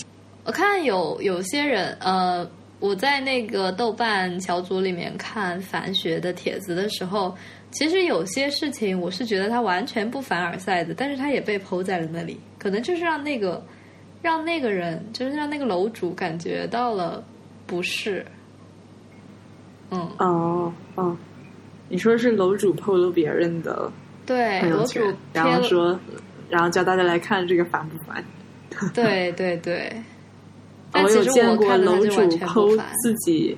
[0.45, 7.37] 我看有有些人，呃，我在那个豆瓣小组里面看反学的帖子的时候，
[7.71, 13.65] 其实有些事情我是觉得他完全不凡尔赛的，但是他也被剖在了那里，可能就是让那个
[14.23, 17.23] 让那个人，就是让那个楼主感觉到了
[17.67, 18.25] 不适。
[19.91, 21.17] 嗯，哦哦，
[21.89, 23.91] 你说是楼主剖了别人的
[24.27, 25.01] 对楼主，
[25.33, 25.99] 然后说，
[26.51, 28.23] 然后叫大家来看这个烦不烦？
[28.93, 29.91] 对对对。
[30.93, 33.57] 我有见过楼主剖自己，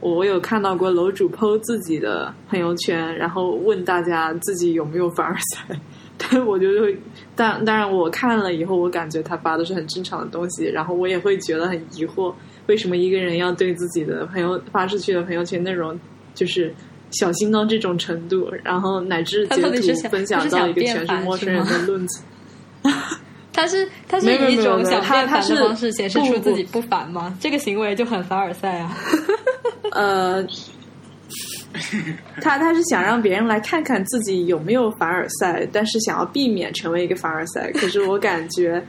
[0.00, 5.80] 我有看到过楼主剖自己的朋友圈，然后问大家自己有没有凡尔赛。
[6.18, 6.98] 但我就会，
[7.36, 12.34] 但当然我看了以后，我感觉他发的是很正常的东西，然后我也会觉得很疑惑，
[12.66, 15.98] 为什么一个人要对自己的朋友发出去的朋友圈内容
[16.34, 16.74] 就是
[17.12, 22.22] 小心到这种程度，然后乃至截图分享到一个全是陌生人的论子。
[23.52, 27.36] 他是他是以一种想变烦的方式显示出自己不烦吗？
[27.40, 28.96] 这个行为就很凡尔赛啊。
[29.90, 30.46] 呃，
[32.40, 37.70] 他他是想让别人来看看自己有没有凡尔赛，但是想要避免成为一个凡尔赛。
[37.72, 38.82] 可是我感觉，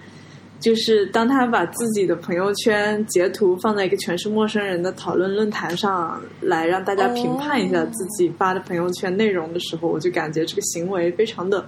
[0.60, 11.66] 就是当他把自己的朋友圈截图放在一个全是陌生人的讨论论坛上来让大家评判一下自己发的朋友圈内容的时候，我就感觉这个行为非常的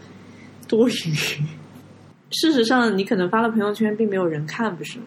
[0.68, 0.94] 多余。
[2.32, 5.06] 事实上，你可能发了朋友圈，并没有人看，不是吗？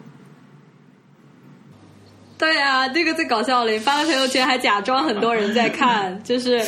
[2.37, 3.71] 对啊，这个最搞笑了！
[3.71, 6.61] 你发了朋友圈，还假装很多人在看， 就是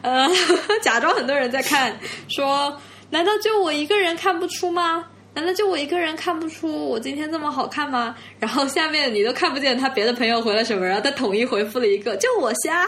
[0.00, 0.26] 呃，
[0.82, 1.94] 假装很多人在看，
[2.28, 2.76] 说
[3.10, 5.04] 难道就我一个人看不出吗？
[5.34, 8.14] 难道就我一个人看不出我今天这么好看吗？
[8.38, 12.86] 然后下面你都看不见他别的朋友回了什么，然后他统一回复了一个就我瞎，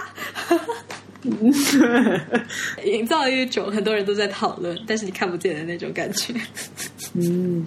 [2.85, 6.35] 营造一种很多人都在讨论，但是你看不见的那种感觉。
[7.15, 7.67] 嗯，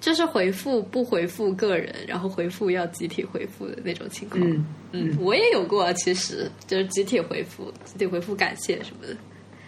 [0.00, 4.40] 就是回复不回复个人，然后回复要集体回复的那种情况。
[4.42, 9.16] 嗯嗯，我也有过，其实就是集体回复，集体回复感谢什么的，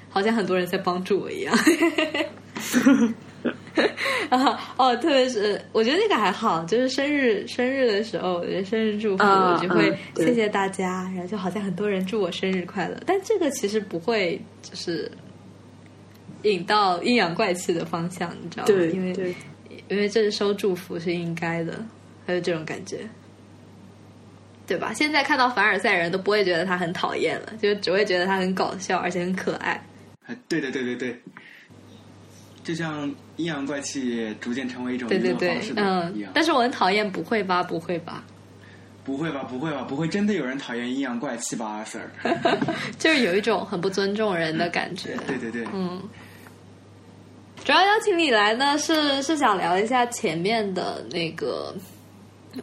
[0.08, 1.54] 好像很多人在帮助我一样。
[4.30, 15.10] 啊哦，特别是我觉得那个还好，就是生日生日的时候，我觉得生日祝福我就会谢谢大家，然后就好像很多人祝我生日快乐，但这个其实不会就是
[16.42, 18.72] 引到阴阳怪气的方向，你知道吗？
[18.92, 19.34] 因为
[19.88, 21.84] 因为这是收祝福是应该的，
[22.26, 22.98] 还有这种感觉，
[24.66, 24.92] 对吧？
[24.94, 29.84] 现在看到凡尔赛人都不会觉得他很讨厌了，就只会觉得他很搞笑，而且很可爱。
[30.48, 31.20] 对对对对对。
[32.64, 37.60] 就像阴阳怪气逐渐成为一种对对对，嗯但是我很讨厌，不会吧？
[37.60, 38.22] 不会吧？
[39.04, 39.42] 不会吧？
[39.42, 39.82] 不会吧？
[39.82, 42.02] 不会真的有人讨厌阴阳怪气吧，阿 Sir？
[43.00, 45.16] 就是有一种很不尊重人的感觉。
[45.26, 46.00] 对对对，嗯。
[47.64, 51.74] 主要邀请你来呢，是是想聊一下前面的那个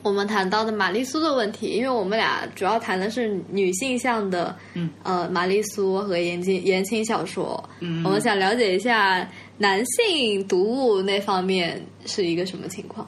[0.03, 7.69] 我们谈到的玛丽苏的问题，因为我们俩主要谈的是女性向的，嗯，呃，玛丽苏和言情言情小说。
[7.79, 9.27] 嗯，我们想了解一下。
[9.61, 13.05] 男性读物那方面是一个什么情况？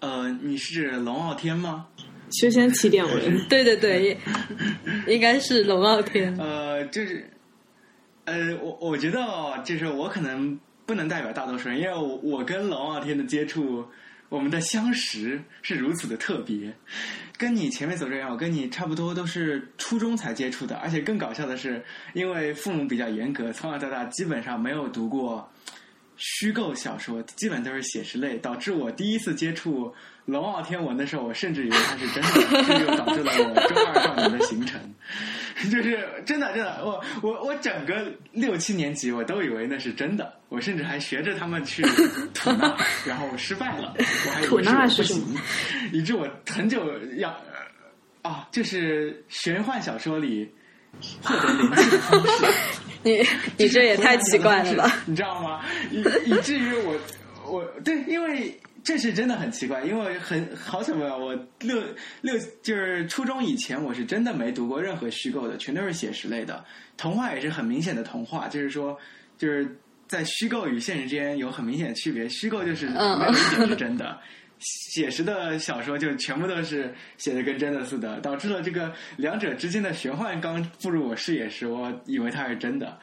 [0.00, 1.86] 呃，你是指龙傲天吗？
[2.40, 4.16] 修仙起点文，对 对对，
[5.06, 6.34] 应该是龙傲天。
[6.38, 7.28] 呃，就是，
[8.24, 10.58] 呃，我我觉得哦，就是我可能
[10.92, 13.82] 不能代表大多数人，因为我我跟龙傲天的接触，
[14.28, 16.70] 我们的相识是如此的特别，
[17.38, 21.82] 跟你前面所说一样，我跟你差不多都是初中才接触的，而且更搞笑的是，
[22.12, 25.50] 因为父母比较严格，从小到大基本上没有读过。
[26.18, 29.92] 虚构小说基本都是写实类，导致我第一次接触
[30.24, 34.80] 龙傲天文的时候，我甚至以为它是真的，这就导致了我中二少年的形成。
[35.70, 41.82] 就是真的，真的，我我我整个六七年级我都以为那是真的，我甚至还学着他们去
[42.34, 45.24] 吐纳，然后失败了，我还以为是不行，
[45.92, 46.84] 以致我很久
[47.16, 47.36] 要
[48.22, 50.50] 啊，就是玄幻小说里
[51.22, 52.46] 获得灵气的方式。
[53.04, 54.96] 你你这也太奇怪了吧？
[55.06, 55.60] 你知道吗？
[55.90, 56.96] 以以至于我
[57.46, 61.80] 我对，因为这是真的很奇怪，因为很好巧不巧，我六
[62.20, 66.64] 六就是初中以前，我是真的没读过任何虚构的，全都是写实类的。
[66.96, 68.98] 童话也是很明显的童话，就是说
[69.38, 69.76] 就是
[70.08, 72.28] 在虚构与现实之间有很明显的区别。
[72.28, 74.18] 虚构就是没有一点是真的，
[74.58, 82.98] 写实的小说就全部都是写的跟真的似的，导致了这个两者之间的玄幻刚步入我视野时，我以为它是真的。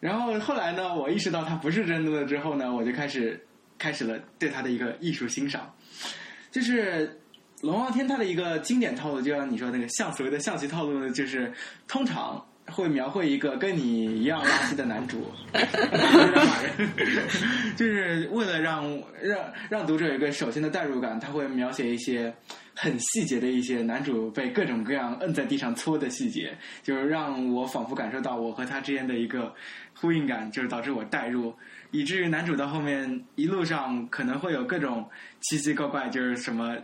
[0.00, 3.38] 然后后来呢，我意识到它不是真的了之后呢，我就开始
[3.84, 5.70] 开始了对他的一个艺术欣赏。
[6.50, 7.06] 就是
[7.60, 11.52] 《龙傲天》他的一个经典套路，就像你说那个象所谓的象棋套路呢，就是
[11.86, 12.42] 通常。
[12.66, 15.30] 会描绘一个跟你一样垃圾的男主，
[17.76, 18.84] 就是为了让
[19.22, 19.38] 让
[19.68, 22.34] 让读者有一个首先的代入感，他会描写一些
[22.74, 29.54] 很细节的一些男主被各种各样摁在地上搓的细节，就是让我仿佛感受到我和他之间的一个
[29.94, 31.54] 呼应感，就是导致我代入，
[31.90, 35.08] 以至于男主到后面一路上可能会有各种
[35.40, 36.76] 奇奇怪怪，就是什么。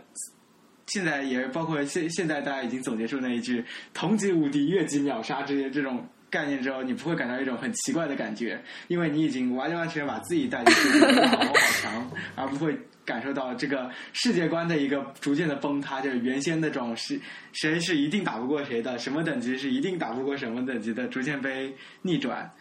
[0.87, 3.63] 现在也包括现现在大家已经总结出那一句
[3.93, 17.19] “同级无敌，越级秒杀”这些这种概念之后，你不会感到一种很奇怪的感觉，因为你已经完完全全把自己带进去，好好强，而不会感受到这个世界观的一个逐渐的崩塌，就是原先那种是
[17.53, 22.51] 谁是一定打不过谁的，什么等级是一定打不过什么等级的，逐渐被逆转。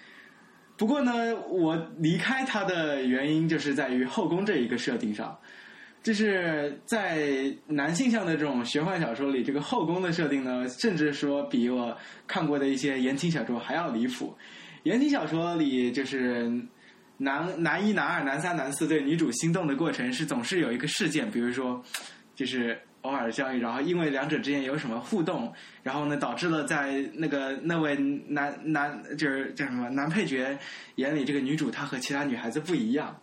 [0.77, 5.39] 不过呢，我离开他的原因就是在于后宫这一个设定上。
[6.03, 11.94] 就是在男性向的这种玄幻小说里，这个后宫的设定呢，甚至说比我
[12.26, 14.34] 看过的一些言情小说还要离谱。
[14.84, 16.51] 言情小说里，就是
[17.18, 21.82] 男男一、男二、男三、男四对女主心动的过程是总是有一个事件，比如说
[22.34, 27.94] 就是偶尔相遇，然后因为两者之间有什么互动，然后呢导致了在那个那位
[28.26, 30.59] 男男就是叫什么男配角
[30.94, 33.14] 眼里，这个女主她和其他女孩子不一样，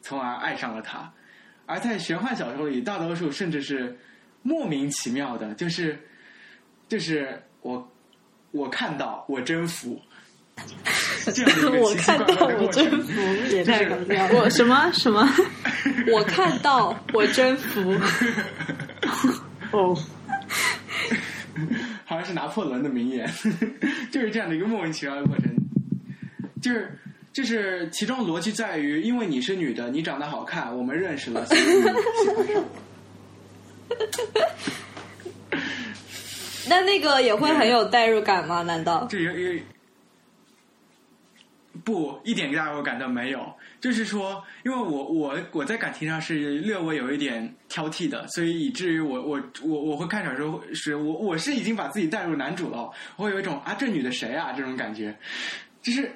[0.00, 1.12] 从而爱上了他。
[1.68, 3.94] 而在玄幻小说里，大多数甚至是
[4.42, 5.98] 莫名其妙的，就是
[6.88, 7.92] 就是我
[8.52, 10.00] 我看到我征服，
[11.26, 13.06] 这样的一个 奇奇怪怪的过程，
[13.50, 14.30] 也太搞笑了。
[14.40, 15.28] 我什么什么？
[16.10, 17.92] 我看到我征服。
[19.70, 19.94] 哦，
[22.06, 23.30] 好像是拿破仑的名言，
[24.10, 25.54] 就是这样的一个莫名其妙的过程，
[26.62, 26.98] 就是。
[27.38, 32.64] 就是其中逻辑在于，因为你是女的，你长得好看，我们认识了，所 以喜欢上。
[36.68, 38.62] 那那个也会很有代入感吗？
[38.62, 39.06] 难道？
[39.06, 39.60] 就有有
[41.84, 43.54] 不一点代入感都没有。
[43.80, 55.16] 就是说，因为我我我在感情上是略微有一点挑剔的，所以以至于我我我我会看小说是我我是已经把自己带入男主了，我会有一种啊这女的谁啊这种感觉，
[55.80, 56.10] 就是。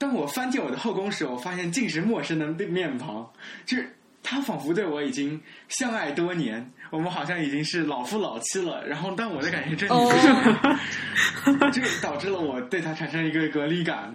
[0.00, 3.30] 当我翻进我的后宫时，我发现尽是陌生的面庞，
[3.66, 5.38] 就是他仿佛对我已经
[5.68, 8.82] 相爱多年，我们好像已经是老夫老妻了。
[8.86, 14.14] 然后，但我的感觉真的是， 这导致了我对他产生一个隔离感。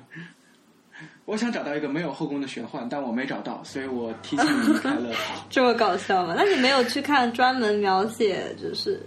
[1.25, 5.35] 我想找到一个没有后宫的玄幻，但我没找到，所以我提前离开了他。
[5.51, 6.33] 这么搞笑吗？
[6.35, 8.99] 那你没有去看专门描写就是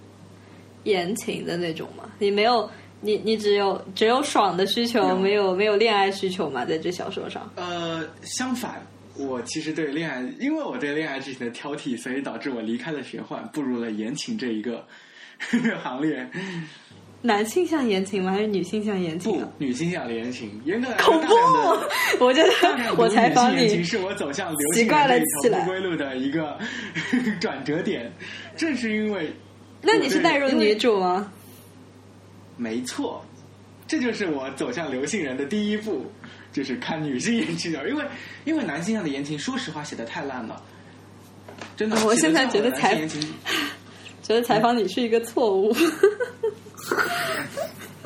[0.85, 2.09] 言情的那种吗？
[2.20, 2.70] 你没有？
[3.01, 6.64] 你你只有只有爽的需求，没有没有恋爱需求吗？
[6.64, 7.51] 在这小说上？
[7.57, 8.84] 呃，相反，
[9.16, 14.84] 我其实对恋爱，因为我对恋爱之前的挑剔，所以导致我离开了玄幻，步入了言情这一个
[15.82, 16.28] 行列。
[17.20, 18.30] 男性向言情吗？
[18.30, 19.32] 还是女性向言情？
[19.32, 20.49] 不，女性向言情。
[20.64, 21.34] 严格来说，恐怖！
[22.24, 22.51] 我觉得
[22.96, 25.20] 我采访你，是我走向流行这一
[25.51, 26.57] 条不归路的一个
[27.40, 28.12] 转折点。
[28.57, 29.32] 正是因为，
[29.82, 31.32] 那你是代入女主吗？
[32.59, 33.24] 没错，
[33.86, 36.04] 这就是我走向流行人的第一步，
[36.52, 38.04] 就是看女性言情因为
[38.44, 40.61] 因为男性向的言情，说实话写的太烂了，
[41.76, 41.96] 真的。
[42.04, 42.96] 我现在觉得采
[44.22, 45.72] 觉得采访你是一个错误。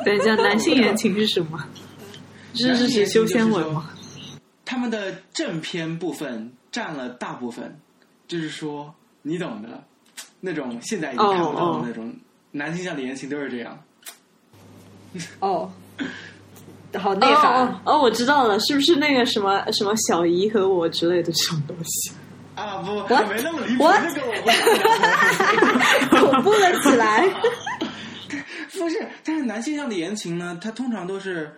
[0.05, 1.59] 等一下，男性言情是什么？
[2.55, 3.90] 是是是修仙文吗？
[4.64, 7.74] 他们的正片部分占了大部分，
[8.28, 9.82] 就是说你懂的，
[10.40, 12.14] 那种现在已经看不到的那种
[12.50, 13.82] 男性向的言情都是这样。
[15.40, 15.70] 哦，
[16.94, 17.98] 好内涵哦！
[18.00, 22.12] 我知道了，是不是那个什么什么小姨和我之类的这种东西
[22.54, 22.82] 啊？
[22.82, 24.22] 不，我没那么离谱，那个
[26.26, 27.28] 我 恐怖了起来。
[28.72, 31.54] 不是，但是男性向的言情呢，它通常都是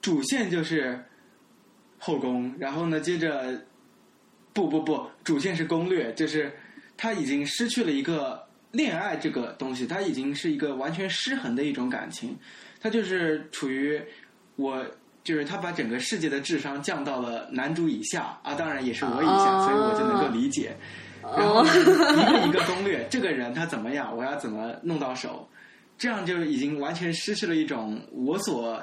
[0.00, 1.04] 主线就是
[1.98, 3.60] 后宫，然后呢，接着
[4.52, 6.52] 不不不，主线是攻略，就是
[6.96, 12.36] 他已经失去了一个恋爱这个东西，他已经是一个完全失衡的一种感情。
[12.84, 13.98] 他就是处于
[14.56, 14.84] 我，
[15.22, 20.76] 就是他把整个世界的智商降到了男主以下啊，当然也是我以下，所以我就能够理解。
[21.22, 21.68] 然后一
[22.30, 25.48] 个一个攻略，这个人他怎么样，我要怎么弄到手，
[25.96, 28.78] 这样就已经完全失去了一种我所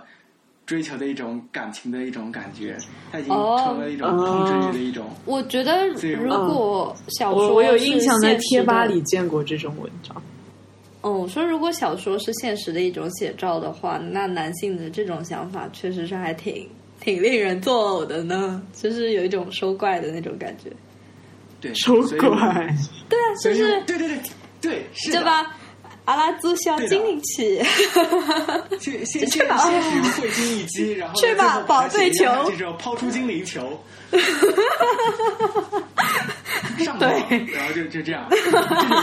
[0.65, 2.75] 追求的一种感情的一种感觉，
[3.11, 5.11] 它已经哦成为一种控制欲的一种。
[5.25, 10.19] 我觉得如果小说我我有印象在贴吧里见过这种文章。
[11.01, 20.69] 哦，我说如果小说是现实的一种写照的话，那男性的这种想法确实是还挺挺令人作呕的呢，就是有一种收怪的那种感觉，
[21.59, 22.75] 对，收怪，
[23.09, 24.19] 对啊，就是对对对
[24.61, 25.25] 对，是的对？
[25.25, 25.57] 吧？
[26.05, 27.63] 阿拉兹小对的精灵起，
[28.79, 33.79] 先先去吧先先使用会心一击，然后去吧宝贝球这时候抛出精灵球，
[36.81, 37.05] 上 头，
[37.53, 38.51] 然后就就这样， 这就是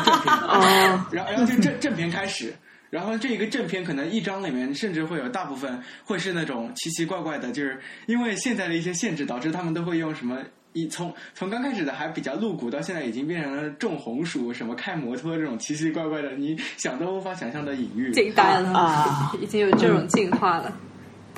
[0.04, 0.34] 正片。
[0.34, 2.54] 哦，然后然后就正正片开始，
[2.90, 10.38] 然后这一个正片可能一章里面甚至会有大部分会是那种奇奇怪怪的，就是因为现在的一些限制导致他们都会用什么。
[10.74, 18.12] 一从从刚开始的还比较露骨，到现在已经变成了种红薯、什么开摩托这种奇奇怪怪的，你想都无法想象的隐喻。
[18.12, 20.70] 惊呆了，啊已经有这种进化了。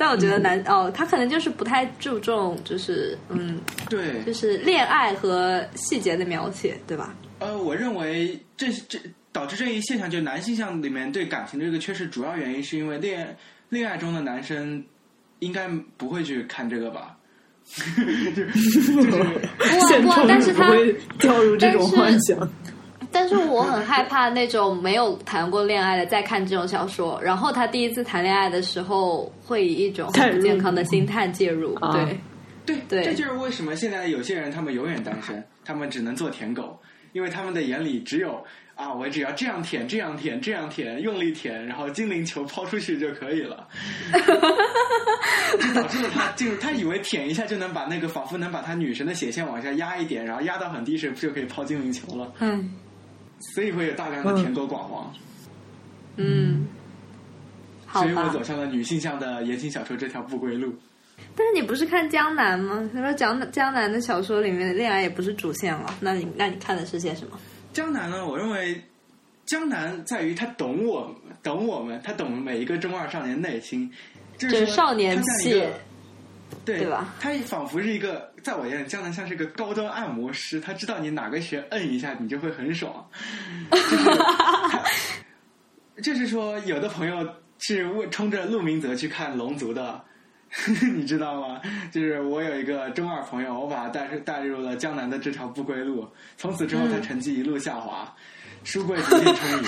[0.01, 7.13] 但我觉得男哦，他可能就是不太注重，就是嗯，对，就是恋爱和细节的描写，对吧？
[7.37, 8.97] 呃，我认为这这
[9.31, 13.37] 导致这一现象，就是男性向里面对感情的这个缺失，主要原因是因为恋
[13.69, 14.83] 恋爱中的男生
[15.37, 17.15] 应该不会去看这个吧？
[19.87, 22.35] 现充不但是他不会掉入这种幻想。
[23.21, 32.19] 但是我很害怕那种没有谈过恋爱的再看这种小说，然后他第一次谈恋爱的时候会以一种很不健康的心态介入，啊对。
[32.65, 36.79] 对，对这就是为什么现在有些人他们永远单身，他们只能做舔狗，
[37.11, 38.43] 因为他们的眼里只有
[38.75, 43.67] 啊，我只要这样舔，这样舔，这样舔，用力舔，然后精灵球抛出去就可以了。
[45.59, 52.31] 就导致了他进入，他以为舔一下就能把那个仿佛能把他女神的血线往下压一点，然后压到很低时就可以抛精灵球了。
[52.39, 52.71] 嗯
[53.41, 55.13] 所以会有大量的舔狗广王，
[56.17, 56.67] 嗯，
[57.91, 60.73] 所以我走上了女性向的言情小说这条不归路。
[61.35, 62.89] 但是你不是看江南吗？
[62.93, 67.39] 他说江江南的小说里面的恋爱也不是主线了，那你那你看的是些什么？
[67.73, 68.81] 江南呢，我认为
[69.45, 71.13] 江南在于他懂我，
[71.43, 73.91] 懂我们，他懂每一个中二少年内心，
[74.37, 75.69] 就就是少年气个，
[76.65, 76.87] 对？
[77.19, 83.05] 他仿佛是一个，在我眼里，江南像是个高端按摩师，他知道你哪个穴摁一下，你就会很爽。
[83.71, 87.27] 就是他就是说，有的朋友
[87.59, 90.03] 是为冲着陆明泽去看《龙族》的。
[90.97, 91.61] 你知道吗？
[91.93, 98.13] 就是我有一个中二朋友，我把他带带入了江南的这条不归路，从此之后他成绩一路下滑，
[98.65, 99.63] 书柜逐渐充盈。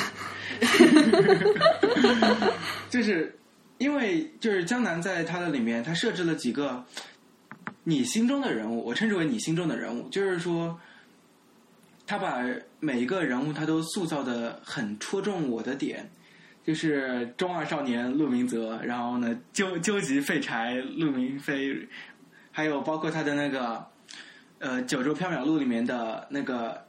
[2.91, 3.33] 就是
[3.83, 6.85] 因为就是江南在他的里面，他设置了几个
[7.83, 10.79] 你心中的人物，我称之为你心中的人物，就是说
[12.07, 12.41] 他把
[12.79, 16.09] 每一个人物他都塑造的很戳中我的点。
[16.65, 21.85] 就是中二少年陆明泽，然后呢，究究极废柴陆明飞，
[22.53, 23.85] 还有包括他的那个
[24.59, 26.85] 呃《九州缥缈录》里面的那个，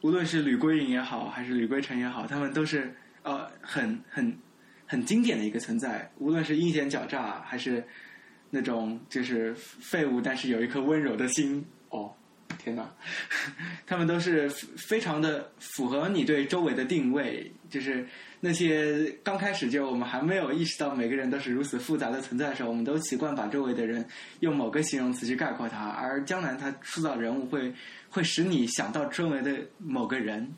[0.00, 2.92] 无论是吕归隐也好，还是吕归尘也好，他们都是
[3.22, 4.36] 呃很很
[4.92, 6.06] 很经典的一个存在。
[6.18, 7.82] 无论是阴险狡诈，还是
[8.50, 11.64] 那种就是废物，但是有一颗温柔的心。
[11.88, 12.14] 哦，
[12.58, 12.94] 天哪，
[13.88, 18.06] 他们都是非常的符合你对周围的定位，就是。
[18.44, 24.04] 那些刚开始就我们还没有意识到每个人都是如此复杂的存在的时候，我们都习惯把周围的人
[24.40, 27.72] 用某个形容词去概括他，而江南他塑造人物会
[28.10, 30.52] 会使你想到周围的某个人，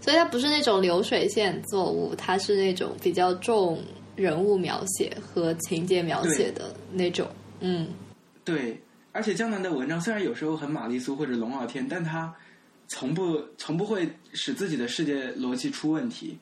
[0.00, 3.82] 所以它不是那种流水线作物，它是那种比较重
[4.14, 7.26] 人物描写和情节描写的那种。
[7.60, 7.88] 嗯，
[8.44, 8.80] 对，
[9.12, 12.32] 而且江南的文章虽然有时候很玛丽苏或者龙傲天，但他
[12.86, 16.38] 从不从不会使自己的世界逻辑出问题。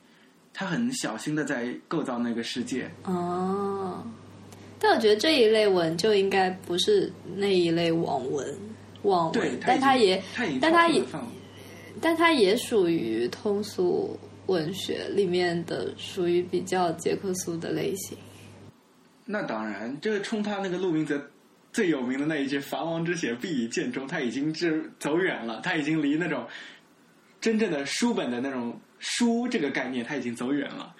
[0.53, 2.89] 他很小心的在构造那个世界。
[3.03, 4.01] 哦，
[4.79, 8.55] 但我觉得这一类文就应该不是那一类网文，
[9.01, 11.27] 网文，但他也，它但他也，放
[12.01, 18.17] 但它也属于通俗文学里面的，属于比较杰克苏的类型。
[19.25, 21.21] 那当然，这冲他那个陆明泽
[21.73, 26.45] 最有名的那一句“伐王之血，必以剑中”，他已经是走远了，他已经离那种
[27.41, 28.79] 真正的书本的那种。
[28.97, 30.95] 书这个概念，他已经走远了。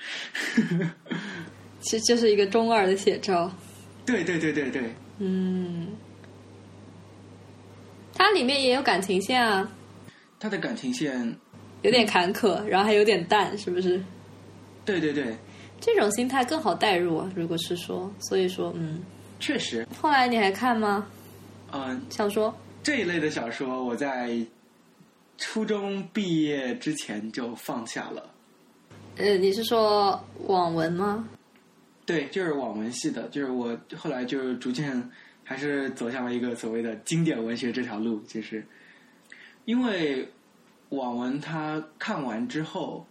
[1.79, 3.51] 其实这是一个中二的写照。
[4.05, 4.93] 对对对对对。
[5.17, 5.87] 嗯，
[8.13, 9.71] 它里面也有感情线啊。
[10.45, 11.35] 他的感情线
[11.81, 13.99] 有点坎坷，然后还有点淡，是不是？
[14.85, 15.35] 对对对。
[15.81, 17.31] 这种心态更好代入啊。
[17.35, 19.01] 如果是说，所以说，嗯，
[19.39, 19.87] 确实。
[19.99, 21.07] 后来你还看吗？
[21.71, 24.39] 嗯，小说这一类的小说，我在。
[25.37, 28.31] 初中毕业之前就放下了。
[29.17, 30.17] 呃，你是说
[30.47, 31.27] 网文吗？
[32.05, 35.11] 对，就是网文系的，就是我后来就逐渐
[35.43, 38.65] 还是走向了一个所谓的经典文学这条路，就是
[39.65, 40.25] 因为
[40.95, 43.05] 网文它看完之后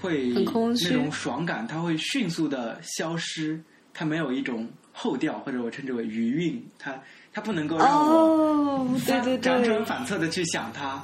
[0.00, 3.60] 会那种爽感，它会迅速的消失，
[3.92, 7.00] 它没有一种后调，或者我称之为余韵，它
[7.32, 11.02] 它不能够让我哦，对对辗转，反侧的去想它，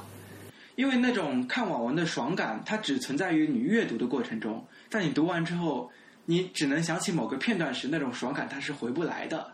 [0.75, 5.91] 因为那种看网文的爽感，它只存在于你阅读的过程中，在你读完之后，
[6.25, 9.51] 你只能想起某个片段时，那种爽感它是回不来的，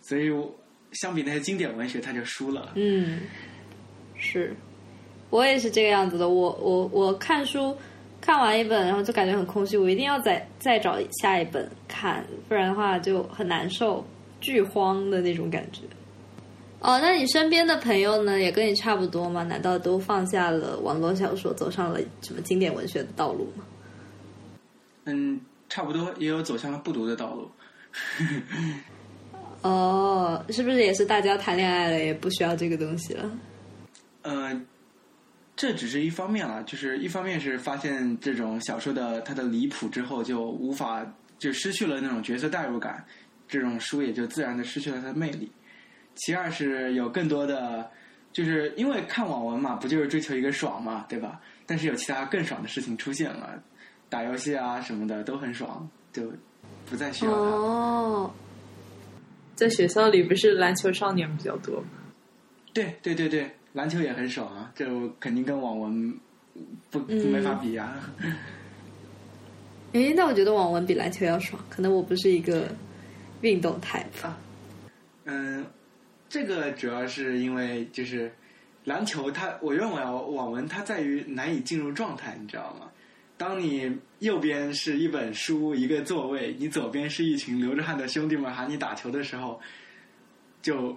[0.00, 0.30] 所以
[0.92, 2.72] 相比那些经典文学，它就输了。
[2.74, 3.20] 嗯，
[4.18, 4.54] 是，
[5.32, 6.28] 我也是这个样子的。
[6.28, 7.74] 我我我看书
[8.20, 14.04] 看完一本，然后就感觉很空虚，我一定要再再找下一本看，不然的话就很难受，
[14.42, 15.80] 剧荒的那种感觉。
[16.80, 19.42] 哦，那你身边的朋友呢，也跟你差不多吗？
[19.44, 23.64] 难道都放下了网络小说，走上了什么经典文学的道路吗？
[25.06, 27.50] 嗯，差不多也有走向了不读的道路。
[29.62, 33.30] 哦，是不是也是大家谈恋爱了，也不需要这个东西了？
[34.22, 34.60] 呃，
[35.54, 41.06] 这只是一方面啊，就是一方面是发现这种小说的它的离谱之后，就无法
[41.38, 43.04] 就失去了那种角色代入感，
[43.46, 45.52] 这种书也就自然的失去了它的魅力。
[46.14, 47.90] 其二是有更多的，
[48.32, 51.40] 就是因为看网文嘛，不就是追求一个爽嘛，对吧？
[51.66, 53.62] 但是有其他更爽的事情出现了，
[54.08, 56.32] 打游戏啊什么的都很爽，就
[56.86, 57.38] 不再需要它。
[57.38, 58.30] 哦，
[59.54, 61.88] 在学校里不是篮球少年比较多吗？
[62.74, 64.86] 对对对对，篮球也很爽啊，这
[65.18, 66.18] 肯定跟网文
[66.90, 67.96] 不嗯没法比啊。
[69.92, 72.68] 诶，那我觉得网文比篮球要爽，可能我不是一个
[73.40, 74.04] 运动 type。
[75.24, 75.64] 嗯，
[76.28, 78.32] 这个主要是因为就是
[78.84, 82.88] 篮球它，我认为啊，网文它在于难以进入状态，你知道吗？
[83.38, 89.60] 当你右边是一本书一个座位，你左边是一群流着汗的兄弟们喊你打球的时候，
[90.60, 90.96] 就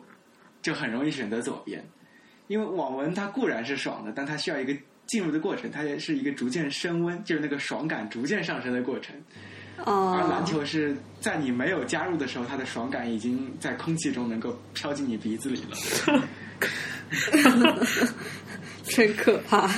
[0.62, 1.84] 就很容易选择左边，
[2.48, 4.74] 因为网文它固然是爽的，但它需要一个
[5.06, 9.16] 进入的过程，它也是一个逐渐升温，就是那个爽感逐渐上升的过程。
[9.84, 16.24] 哦，而篮球是在你没有加入的时候，它的爽感已经在空气中能够飘进你鼻子里了。
[18.84, 19.70] 真可怕。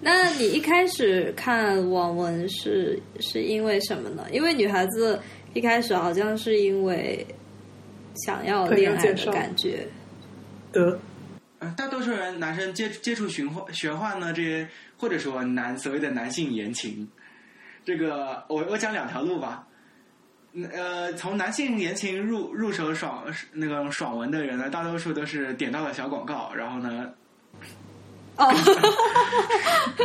[0.00, 4.26] 那你一开始看网文是是因为什么呢？
[4.30, 5.18] 因为女孩子
[5.54, 7.26] 一开始好像是因为
[8.26, 9.88] 想要恋爱的感觉。
[10.70, 10.98] 得
[11.66, 17.08] 呃，大多数人男生接接触玄幻玄幻呢，这些或者说男所谓的男性言情，
[17.84, 19.66] 这个我我讲两条路吧。
[20.52, 27.12] 嗯呃，从男性言情入入手爽那个爽文的人呢，大多数都是点到了小广告，然后呢，
[28.36, 28.50] 哦，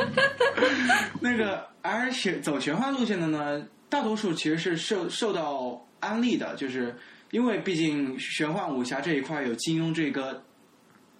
[1.22, 6.94] 那个而玄走玄幻路线的呢，大多数其实是受受到安利的，就是
[7.30, 10.44] 因为毕竟玄幻武侠这一块有金庸这个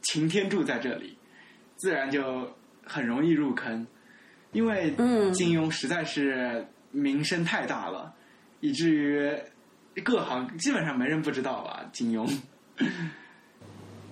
[0.02, 1.18] 擎天柱在这里，
[1.76, 2.50] 自然就
[2.86, 3.86] 很容易入坑，
[4.52, 8.14] 因为嗯金庸实在是名声太大了，
[8.60, 9.32] 以至于
[10.04, 12.30] 各行基本上没人不知道吧，金庸。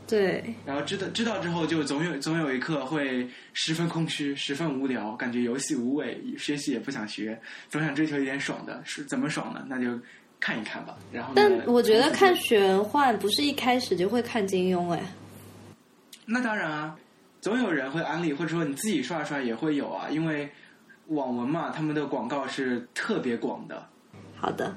[0.07, 8.81] 对， 然后知道知道之后，就总有总有一刻会十分空虚，十分无聊，感觉游戏无味，学习也不想学，总想追求一点爽的。
[8.83, 9.63] 是怎么爽呢？
[9.67, 9.99] 那就
[10.39, 10.97] 看一看吧。
[11.11, 14.99] 然后，但我觉得看玄幻不是一开始就会看金庸哎。
[16.31, 16.95] 那当然啊，
[17.41, 20.47] 总有人会安利，或者说你自己刷刷也会有啊，因为
[21.07, 23.83] 网文嘛，他们的广告是特别广的。
[24.35, 24.75] 好的，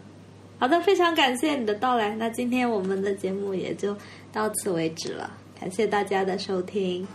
[0.58, 2.14] 好的，非常感谢你的到来。
[2.14, 3.94] 那今天我们的节目也就
[4.32, 5.30] 到此为止了，
[5.60, 7.06] 感谢大家的收听。